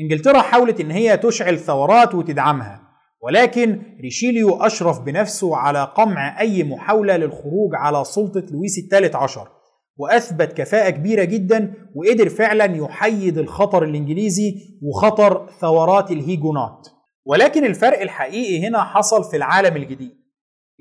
إنجلترا 0.00 0.40
حاولت 0.40 0.80
إن 0.80 0.90
هي 0.90 1.16
تشعل 1.16 1.58
ثورات 1.58 2.14
وتدعمها 2.14 2.82
ولكن 3.22 3.82
ريشيليو 4.00 4.56
أشرف 4.56 5.00
بنفسه 5.00 5.56
على 5.56 5.92
قمع 5.96 6.40
أي 6.40 6.64
محاولة 6.64 7.16
للخروج 7.16 7.74
على 7.74 8.04
سلطة 8.04 8.44
لويس 8.50 8.78
الثالث 8.78 9.16
عشر 9.16 9.48
وأثبت 9.96 10.52
كفاءة 10.52 10.90
كبيرة 10.90 11.24
جدا 11.24 11.74
وقدر 11.94 12.28
فعلا 12.28 12.64
يحيد 12.76 13.38
الخطر 13.38 13.84
الإنجليزي 13.84 14.54
وخطر 14.82 15.50
ثورات 15.60 16.10
الهيجونات. 16.10 16.88
ولكن 17.26 17.64
الفرق 17.64 18.00
الحقيقي 18.00 18.68
هنا 18.68 18.84
حصل 18.84 19.30
في 19.30 19.36
العالم 19.36 19.76
الجديد. 19.76 20.22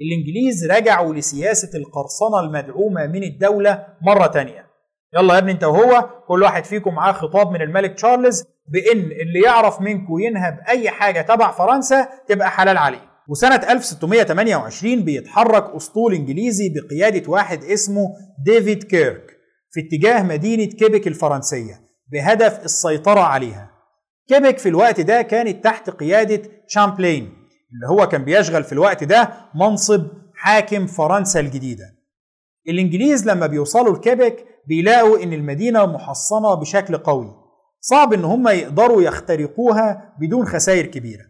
الإنجليز 0.01 0.71
رجعوا 0.71 1.13
لسياسة 1.13 1.69
القرصنة 1.77 2.39
المدعومة 2.39 3.07
من 3.07 3.23
الدولة 3.23 3.85
مرة 4.01 4.27
تانية. 4.27 4.65
يلا 5.17 5.33
يا 5.33 5.39
ابني 5.39 5.51
انت 5.51 5.63
وهو 5.63 6.09
كل 6.27 6.43
واحد 6.43 6.65
فيكم 6.65 6.93
معاه 6.95 7.11
خطاب 7.11 7.51
من 7.51 7.61
الملك 7.61 7.93
تشارلز 7.95 8.43
بإن 8.67 8.99
اللي 8.99 9.41
يعرف 9.45 9.81
منكم 9.81 10.19
ينهب 10.19 10.59
اي 10.69 10.89
حاجة 10.89 11.21
تبع 11.21 11.51
فرنسا 11.51 12.07
تبقى 12.27 12.49
حلال 12.51 12.77
عليه. 12.77 13.11
وسنة 13.29 13.55
1628 13.71 15.03
بيتحرك 15.03 15.75
أسطول 15.75 16.13
إنجليزي 16.13 16.69
بقيادة 16.69 17.29
واحد 17.31 17.63
اسمه 17.63 18.07
ديفيد 18.45 18.83
كيرك 18.83 19.31
في 19.71 19.79
اتجاه 19.79 20.23
مدينة 20.23 20.65
كيبك 20.65 21.07
الفرنسية 21.07 21.79
بهدف 22.11 22.65
السيطرة 22.65 23.19
عليها. 23.19 23.70
كيبك 24.31 24.57
في 24.57 24.69
الوقت 24.69 25.01
ده 25.01 25.21
كانت 25.21 25.63
تحت 25.63 25.89
قيادة 25.89 26.41
شامبلين 26.67 27.23
اللي 27.73 27.87
هو 27.89 28.07
كان 28.07 28.23
بيشغل 28.25 28.63
في 28.63 28.73
الوقت 28.73 29.03
ده 29.03 29.31
منصب 29.55 30.07
حاكم 30.35 30.87
فرنسا 30.87 31.39
الجديدة. 31.39 31.83
الإنجليز 32.69 33.27
لما 33.29 33.47
بيوصلوا 33.47 33.97
لكيبك 33.97 34.45
بيلاقوا 34.67 35.23
إن 35.23 35.33
المدينة 35.33 35.85
محصنة 35.85 36.53
بشكل 36.55 36.97
قوي. 36.97 37.35
صعب 37.81 38.13
إن 38.13 38.23
هم 38.23 38.47
يقدروا 38.47 39.01
يخترقوها 39.01 40.13
بدون 40.21 40.45
خسائر 40.45 40.85
كبيرة. 40.85 41.23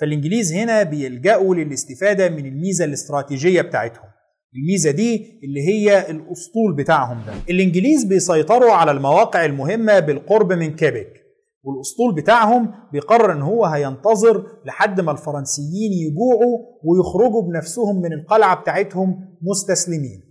فالإنجليز 0.00 0.52
هنا 0.52 0.82
بيلجأوا 0.82 1.54
للاستفادة 1.54 2.28
من 2.28 2.46
الميزة 2.46 2.84
الاستراتيجية 2.84 3.62
بتاعتهم. 3.62 4.08
الميزة 4.56 4.90
دي 4.90 5.40
اللي 5.44 5.60
هي 5.68 6.10
الأسطول 6.10 6.76
بتاعهم 6.76 7.22
ده. 7.26 7.32
الإنجليز 7.50 8.04
بيسيطروا 8.04 8.72
على 8.72 8.90
المواقع 8.90 9.44
المهمة 9.44 9.98
بالقرب 9.98 10.52
من 10.52 10.76
كيبك 10.76 11.21
والأسطول 11.64 12.14
بتاعهم 12.14 12.74
بيقرر 12.92 13.32
إن 13.32 13.42
هو 13.42 13.64
هينتظر 13.64 14.46
لحد 14.66 15.00
ما 15.00 15.12
الفرنسيين 15.12 15.92
يجوعوا 15.92 16.58
ويخرجوا 16.84 17.42
بنفسهم 17.42 18.00
من 18.02 18.12
القلعة 18.12 18.60
بتاعتهم 18.60 19.36
مستسلمين. 19.42 20.22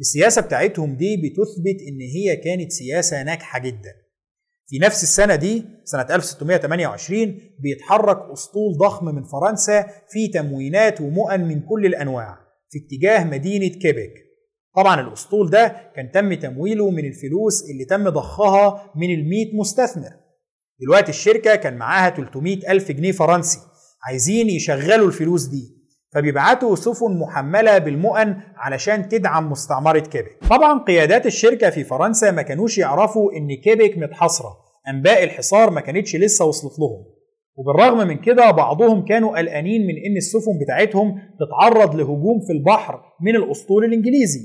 السياسة 0.00 0.42
بتاعتهم 0.42 0.96
دي 0.96 1.16
بتثبت 1.16 1.82
إن 1.88 2.00
هي 2.00 2.36
كانت 2.36 2.72
سياسة 2.72 3.22
ناجحة 3.22 3.58
جدا. 3.58 3.92
في 4.66 4.78
نفس 4.78 5.02
السنة 5.02 5.34
دي 5.34 5.64
سنة 5.84 6.06
1628 6.14 7.40
بيتحرك 7.60 8.18
أسطول 8.32 8.76
ضخم 8.78 9.06
من 9.06 9.22
فرنسا 9.24 9.82
في 10.10 10.28
تموينات 10.28 11.00
ومؤن 11.00 11.40
من 11.40 11.60
كل 11.60 11.86
الأنواع 11.86 12.38
في 12.70 12.78
اتجاه 12.78 13.24
مدينة 13.24 13.68
كيبك 13.68 14.12
طبعا 14.76 15.00
الأسطول 15.00 15.50
ده 15.50 15.92
كان 15.96 16.10
تم 16.10 16.34
تمويله 16.34 16.90
من 16.90 17.04
الفلوس 17.04 17.70
اللي 17.70 17.84
تم 17.84 18.08
ضخها 18.08 18.92
من 18.96 19.10
الميت 19.14 19.54
مستثمر. 19.54 20.10
دلوقتي 20.80 21.10
الشركة 21.10 21.54
كان 21.54 21.76
معاها 21.76 22.10
300 22.10 22.72
ألف 22.72 22.92
جنيه 22.92 23.12
فرنسي 23.12 23.58
عايزين 24.08 24.48
يشغلوا 24.50 25.06
الفلوس 25.06 25.44
دي 25.44 25.78
فبيبعتوا 26.14 26.76
سفن 26.76 27.18
محملة 27.18 27.78
بالمؤن 27.78 28.36
علشان 28.56 29.08
تدعم 29.08 29.50
مستعمرة 29.50 29.98
كيبك 29.98 30.38
طبعا 30.50 30.78
قيادات 30.78 31.26
الشركة 31.26 31.70
في 31.70 31.84
فرنسا 31.84 32.30
ما 32.30 32.42
كانوش 32.42 32.78
يعرفوا 32.78 33.32
إن 33.32 33.48
كيبك 33.64 33.98
متحاصرة 33.98 34.56
أنباء 34.88 35.24
الحصار 35.24 35.70
ما 35.70 35.80
كانتش 35.80 36.16
لسه 36.16 36.44
وصلت 36.44 36.78
لهم. 36.78 37.04
وبالرغم 37.56 38.08
من 38.08 38.18
كده 38.18 38.50
بعضهم 38.50 39.04
كانوا 39.04 39.38
قلقانين 39.38 39.82
من 39.82 39.94
إن 40.06 40.16
السفن 40.16 40.58
بتاعتهم 40.64 41.14
تتعرض 41.40 41.94
لهجوم 41.94 42.40
في 42.46 42.52
البحر 42.52 43.00
من 43.20 43.36
الأسطول 43.36 43.84
الإنجليزي. 43.84 44.40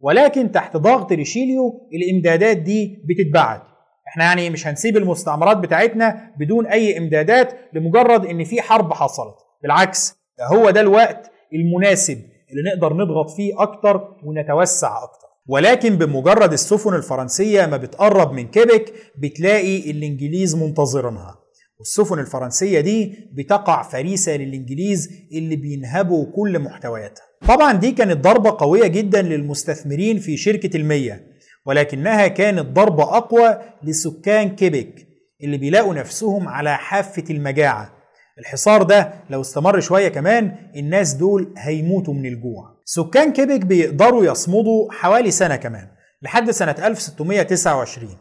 ولكن 0.00 0.52
تحت 0.52 0.76
ضغط 0.76 1.12
ريشيليو 1.12 1.88
الإمدادات 1.94 2.56
دي 2.56 3.04
بتتبعت. 3.08 3.62
إحنا 4.10 4.24
يعني 4.24 4.50
مش 4.50 4.66
هنسيب 4.66 4.96
المستعمرات 4.96 5.56
بتاعتنا 5.56 6.30
بدون 6.38 6.66
أي 6.66 6.98
إمدادات 6.98 7.52
لمجرد 7.72 8.26
إن 8.26 8.44
في 8.44 8.62
حرب 8.62 8.92
حصلت. 8.92 9.34
بالعكس 9.62 10.14
ده 10.38 10.46
هو 10.46 10.70
ده 10.70 10.80
الوقت 10.80 11.30
المناسب 11.52 12.18
اللي 12.50 12.70
نقدر 12.74 12.92
نضغط 12.94 13.30
فيه 13.30 13.62
أكتر 13.62 14.00
ونتوسع 14.24 15.02
أكتر. 15.02 15.26
ولكن 15.48 15.96
بمجرد 15.96 16.52
السفن 16.52 16.94
الفرنسية 16.94 17.66
ما 17.66 17.76
بتقرب 17.76 18.32
من 18.32 18.46
كيبك 18.48 18.92
بتلاقي 19.18 19.90
الإنجليز 19.90 20.54
منتظرينها. 20.54 21.36
والسفن 21.78 22.18
الفرنسية 22.18 22.80
دي 22.80 23.14
بتقع 23.32 23.82
فريسة 23.82 24.36
للإنجليز 24.36 25.10
اللي 25.32 25.56
بينهبوا 25.56 26.26
كل 26.36 26.58
محتوياتها. 26.58 27.22
طبعا 27.48 27.72
دي 27.72 27.92
كانت 27.92 28.24
ضربة 28.24 28.56
قوية 28.58 28.86
جدا 28.86 29.22
للمستثمرين 29.22 30.18
في 30.18 30.36
شركة 30.36 30.76
المية. 30.76 31.29
ولكنها 31.66 32.28
كانت 32.28 32.66
ضربة 32.66 33.02
أقوى 33.16 33.58
لسكان 33.82 34.48
كيبك 34.56 35.06
اللي 35.42 35.56
بيلاقوا 35.56 35.94
نفسهم 35.94 36.48
على 36.48 36.76
حافة 36.76 37.24
المجاعة. 37.30 37.92
الحصار 38.38 38.82
ده 38.82 39.12
لو 39.30 39.40
استمر 39.40 39.80
شوية 39.80 40.08
كمان 40.08 40.56
الناس 40.76 41.12
دول 41.14 41.54
هيموتوا 41.58 42.14
من 42.14 42.26
الجوع. 42.26 42.70
سكان 42.84 43.32
كيبك 43.32 43.60
بيقدروا 43.66 44.24
يصمدوا 44.24 44.92
حوالي 44.92 45.30
سنة 45.30 45.56
كمان 45.56 45.88
لحد 46.22 46.50
سنة 46.50 46.74
1629 46.86 48.16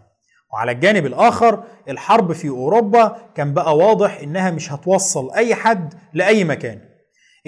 وعلى 0.53 0.71
الجانب 0.71 1.05
الآخر 1.05 1.63
الحرب 1.89 2.31
في 2.33 2.49
أوروبا 2.49 3.17
كان 3.35 3.53
بقى 3.53 3.77
واضح 3.77 4.19
إنها 4.23 4.51
مش 4.51 4.71
هتوصل 4.71 5.31
أي 5.33 5.55
حد 5.55 5.93
لأي 6.13 6.43
مكان. 6.43 6.79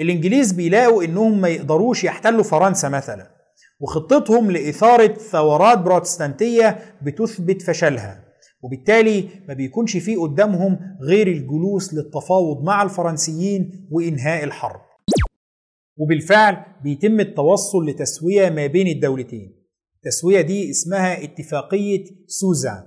الإنجليز 0.00 0.52
بيلاقوا 0.52 1.04
إنهم 1.04 1.40
ما 1.40 1.48
يقدروش 1.48 2.04
يحتلوا 2.04 2.42
فرنسا 2.42 2.88
مثلا. 2.88 3.30
وخطتهم 3.82 4.50
لإثارة 4.50 5.14
ثورات 5.14 5.78
بروتستانتية 5.78 6.78
بتثبت 7.02 7.62
فشلها. 7.62 8.24
وبالتالي 8.62 9.28
ما 9.48 9.54
بيكونش 9.54 9.96
فيه 9.96 10.18
قدامهم 10.18 10.78
غير 11.02 11.26
الجلوس 11.26 11.94
للتفاوض 11.94 12.62
مع 12.64 12.82
الفرنسيين 12.82 13.88
وإنهاء 13.90 14.44
الحرب. 14.44 14.80
وبالفعل 15.96 16.56
بيتم 16.82 17.20
التوصل 17.20 17.86
لتسوية 17.86 18.50
ما 18.50 18.66
بين 18.66 18.86
الدولتين. 18.86 19.62
التسوية 19.96 20.40
دي 20.40 20.70
اسمها 20.70 21.24
اتفاقية 21.24 22.04
سوزا 22.26 22.86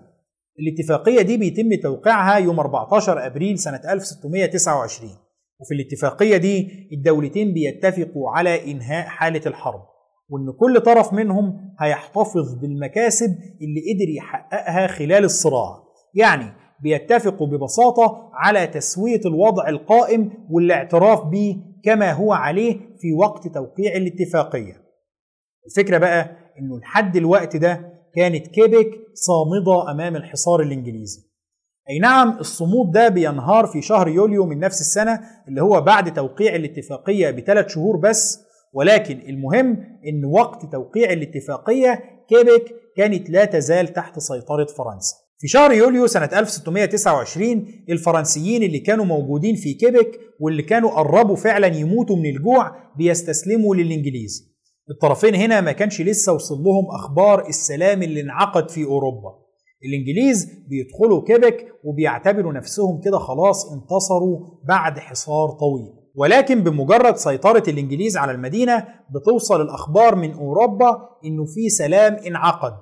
الاتفاقية 0.59 1.21
دي 1.21 1.37
بيتم 1.37 1.69
توقيعها 1.83 2.37
يوم 2.37 2.59
14 2.59 3.25
أبريل 3.25 3.59
سنة 3.59 3.81
1629 3.89 5.11
وفي 5.59 5.73
الاتفاقية 5.73 6.37
دي 6.37 6.87
الدولتين 6.93 7.53
بيتفقوا 7.53 8.31
على 8.31 8.71
إنهاء 8.71 9.07
حالة 9.07 9.41
الحرب. 9.45 9.94
وإن 10.29 10.51
كل 10.59 10.81
طرف 10.81 11.13
منهم 11.13 11.73
هيحتفظ 11.79 12.53
بالمكاسب 12.61 13.29
اللي 13.61 13.81
قدر 13.93 14.09
يحققها 14.17 14.87
خلال 14.87 15.23
الصراع. 15.23 15.83
يعني 16.13 16.53
بيتفقوا 16.81 17.47
ببساطة 17.47 18.29
على 18.33 18.67
تسوية 18.67 19.21
الوضع 19.25 19.69
القائم 19.69 20.31
والاعتراف 20.49 21.23
به 21.25 21.57
كما 21.83 22.11
هو 22.11 22.33
عليه 22.33 22.73
في 22.99 23.13
وقت 23.13 23.47
توقيع 23.47 23.95
الاتفاقية. 23.95 24.73
الفكرة 25.65 25.97
بقى 25.97 26.31
إنه 26.59 26.79
لحد 26.79 27.15
الوقت 27.15 27.55
ده 27.57 27.93
كانت 28.15 28.47
كيبك 28.47 28.91
صامدة 29.13 29.91
أمام 29.91 30.15
الحصار 30.15 30.61
الإنجليزي. 30.61 31.21
أي 31.89 31.99
نعم 31.99 32.37
الصمود 32.39 32.91
ده 32.91 33.07
بينهار 33.09 33.65
في 33.67 33.81
شهر 33.81 34.07
يوليو 34.07 34.45
من 34.45 34.59
نفس 34.59 34.81
السنة 34.81 35.19
اللي 35.47 35.61
هو 35.61 35.81
بعد 35.81 36.13
توقيع 36.13 36.55
الاتفاقية 36.55 37.31
بثلاث 37.31 37.67
شهور 37.67 37.97
بس 37.97 38.44
ولكن 38.75 39.19
المهم 39.29 39.77
إن 40.07 40.25
وقت 40.25 40.71
توقيع 40.71 41.13
الاتفاقية 41.13 42.03
كيبك 42.29 42.75
كانت 42.97 43.29
لا 43.29 43.45
تزال 43.45 43.93
تحت 43.93 44.19
سيطرة 44.19 44.65
فرنسا. 44.65 45.15
في 45.37 45.47
شهر 45.47 45.71
يوليو 45.71 46.07
سنة 46.07 46.29
1629 46.33 47.67
الفرنسيين 47.89 48.63
اللي 48.63 48.79
كانوا 48.79 49.05
موجودين 49.05 49.55
في 49.55 49.73
كيبك 49.73 50.19
واللي 50.39 50.63
كانوا 50.63 50.89
قربوا 50.89 51.35
فعلا 51.35 51.67
يموتوا 51.67 52.15
من 52.15 52.25
الجوع 52.25 52.75
بيستسلموا 52.97 53.75
للإنجليز. 53.75 54.55
الطرفين 54.89 55.35
هنا 55.35 55.61
ما 55.61 55.71
كانش 55.71 56.01
لسه 56.01 56.33
وصل 56.33 56.55
لهم 56.55 56.85
أخبار 56.95 57.47
السلام 57.47 58.03
اللي 58.03 58.21
انعقد 58.21 58.69
في 58.69 58.83
أوروبا. 58.83 59.29
الإنجليز 59.85 60.47
بيدخلوا 60.69 61.23
كيبك 61.27 61.67
وبيعتبروا 61.83 62.53
نفسهم 62.53 63.01
كده 63.01 63.19
خلاص 63.19 63.71
انتصروا 63.71 64.39
بعد 64.67 64.99
حصار 64.99 65.49
طويل. 65.49 66.04
ولكن 66.15 66.63
بمجرد 66.63 67.15
سيطرة 67.15 67.63
الإنجليز 67.67 68.17
على 68.17 68.31
المدينة 68.31 68.87
بتوصل 69.15 69.61
الأخبار 69.61 70.15
من 70.15 70.31
أوروبا 70.33 71.09
إنه 71.25 71.45
في 71.45 71.69
سلام 71.69 72.13
انعقد. 72.27 72.73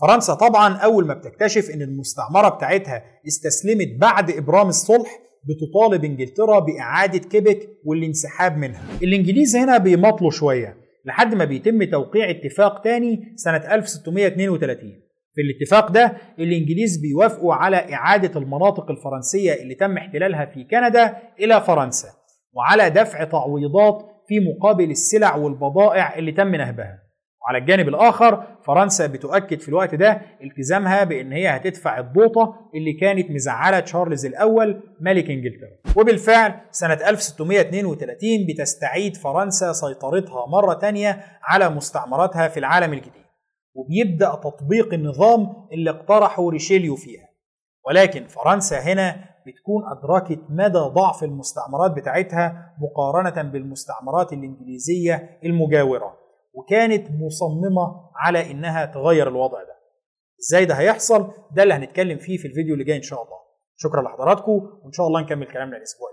فرنسا 0.00 0.34
طبعا 0.34 0.76
أول 0.76 1.06
ما 1.06 1.14
بتكتشف 1.14 1.70
إن 1.70 1.82
المستعمرة 1.82 2.48
بتاعتها 2.48 3.02
استسلمت 3.28 3.88
بعد 4.00 4.30
إبرام 4.30 4.68
الصلح 4.68 5.18
بتطالب 5.44 6.04
إنجلترا 6.04 6.58
بإعادة 6.58 7.18
كيبك 7.18 7.68
والانسحاب 7.84 8.56
منها. 8.56 8.82
الإنجليز 9.02 9.56
هنا 9.56 9.78
بيمطلوا 9.78 10.30
شوية 10.30 10.76
لحد 11.04 11.34
ما 11.34 11.44
بيتم 11.44 11.84
توقيع 11.84 12.30
اتفاق 12.30 12.82
تاني 12.82 13.32
سنة 13.36 13.56
1632 13.74 14.78
في 15.34 15.40
الاتفاق 15.42 15.90
ده 15.90 16.16
الإنجليز 16.38 16.96
بيوافقوا 16.96 17.54
على 17.54 17.76
إعادة 17.94 18.40
المناطق 18.40 18.90
الفرنسية 18.90 19.52
اللي 19.52 19.74
تم 19.74 19.96
احتلالها 19.96 20.44
في 20.46 20.64
كندا 20.64 21.16
إلى 21.40 21.60
فرنسا. 21.60 22.08
وعلى 22.52 22.90
دفع 22.90 23.24
تعويضات 23.24 24.02
في 24.28 24.34
مقابل 24.40 24.90
السلع 24.90 25.36
والبضائع 25.36 26.14
اللي 26.16 26.32
تم 26.32 26.54
نهبها. 26.54 26.98
وعلى 27.42 27.58
الجانب 27.58 27.88
الآخر 27.88 28.46
فرنسا 28.66 29.06
بتؤكد 29.06 29.60
في 29.60 29.68
الوقت 29.68 29.94
ده 29.94 30.20
التزامها 30.42 31.04
بأن 31.04 31.32
هي 31.32 31.48
هتدفع 31.48 31.98
الضوطة 31.98 32.70
اللي 32.74 32.92
كانت 32.92 33.30
مزعلة 33.30 33.80
تشارلز 33.80 34.26
الأول 34.26 34.82
ملك 35.00 35.30
إنجلترا. 35.30 35.68
وبالفعل 35.96 36.54
سنة 36.70 36.94
1632 36.94 38.46
بتستعيد 38.48 39.16
فرنسا 39.16 39.72
سيطرتها 39.72 40.46
مرة 40.46 40.74
تانية 40.74 41.24
على 41.42 41.68
مستعمراتها 41.68 42.48
في 42.48 42.60
العالم 42.60 42.92
الجديد. 42.92 43.12
وبيبدأ 43.74 44.34
تطبيق 44.34 44.94
النظام 44.94 45.46
اللي 45.72 45.90
اقترحه 45.90 46.48
ريشيليو 46.50 46.96
فيها. 46.96 47.28
ولكن 47.86 48.26
فرنسا 48.26 48.80
هنا 48.80 49.16
بتكون 49.48 49.82
أدركت 49.86 50.40
مدى 50.50 50.78
ضعف 50.78 51.24
المستعمرات 51.24 51.90
بتاعتها 51.90 52.74
مقارنة 52.80 53.42
بالمستعمرات 53.50 54.32
الإنجليزية 54.32 55.40
المجاورة 55.44 56.18
وكانت 56.54 57.08
مصممة 57.10 58.10
على 58.16 58.50
إنها 58.50 58.84
تغير 58.84 59.28
الوضع 59.28 59.58
ده. 59.62 59.76
إزاي 60.40 60.64
ده 60.64 60.74
هيحصل؟ 60.74 61.30
ده 61.52 61.62
اللي 61.62 61.74
هنتكلم 61.74 62.18
فيه 62.18 62.36
في 62.36 62.48
الفيديو 62.48 62.74
اللي 62.74 62.84
جاي 62.84 62.96
إن 62.96 63.02
شاء 63.02 63.22
الله. 63.22 63.38
شكرا 63.76 64.02
لحضراتكم 64.02 64.52
وإن 64.82 64.92
شاء 64.92 65.06
الله 65.06 65.20
نكمل 65.20 65.46
كلامنا 65.46 65.76
الأسبوع 65.76 66.08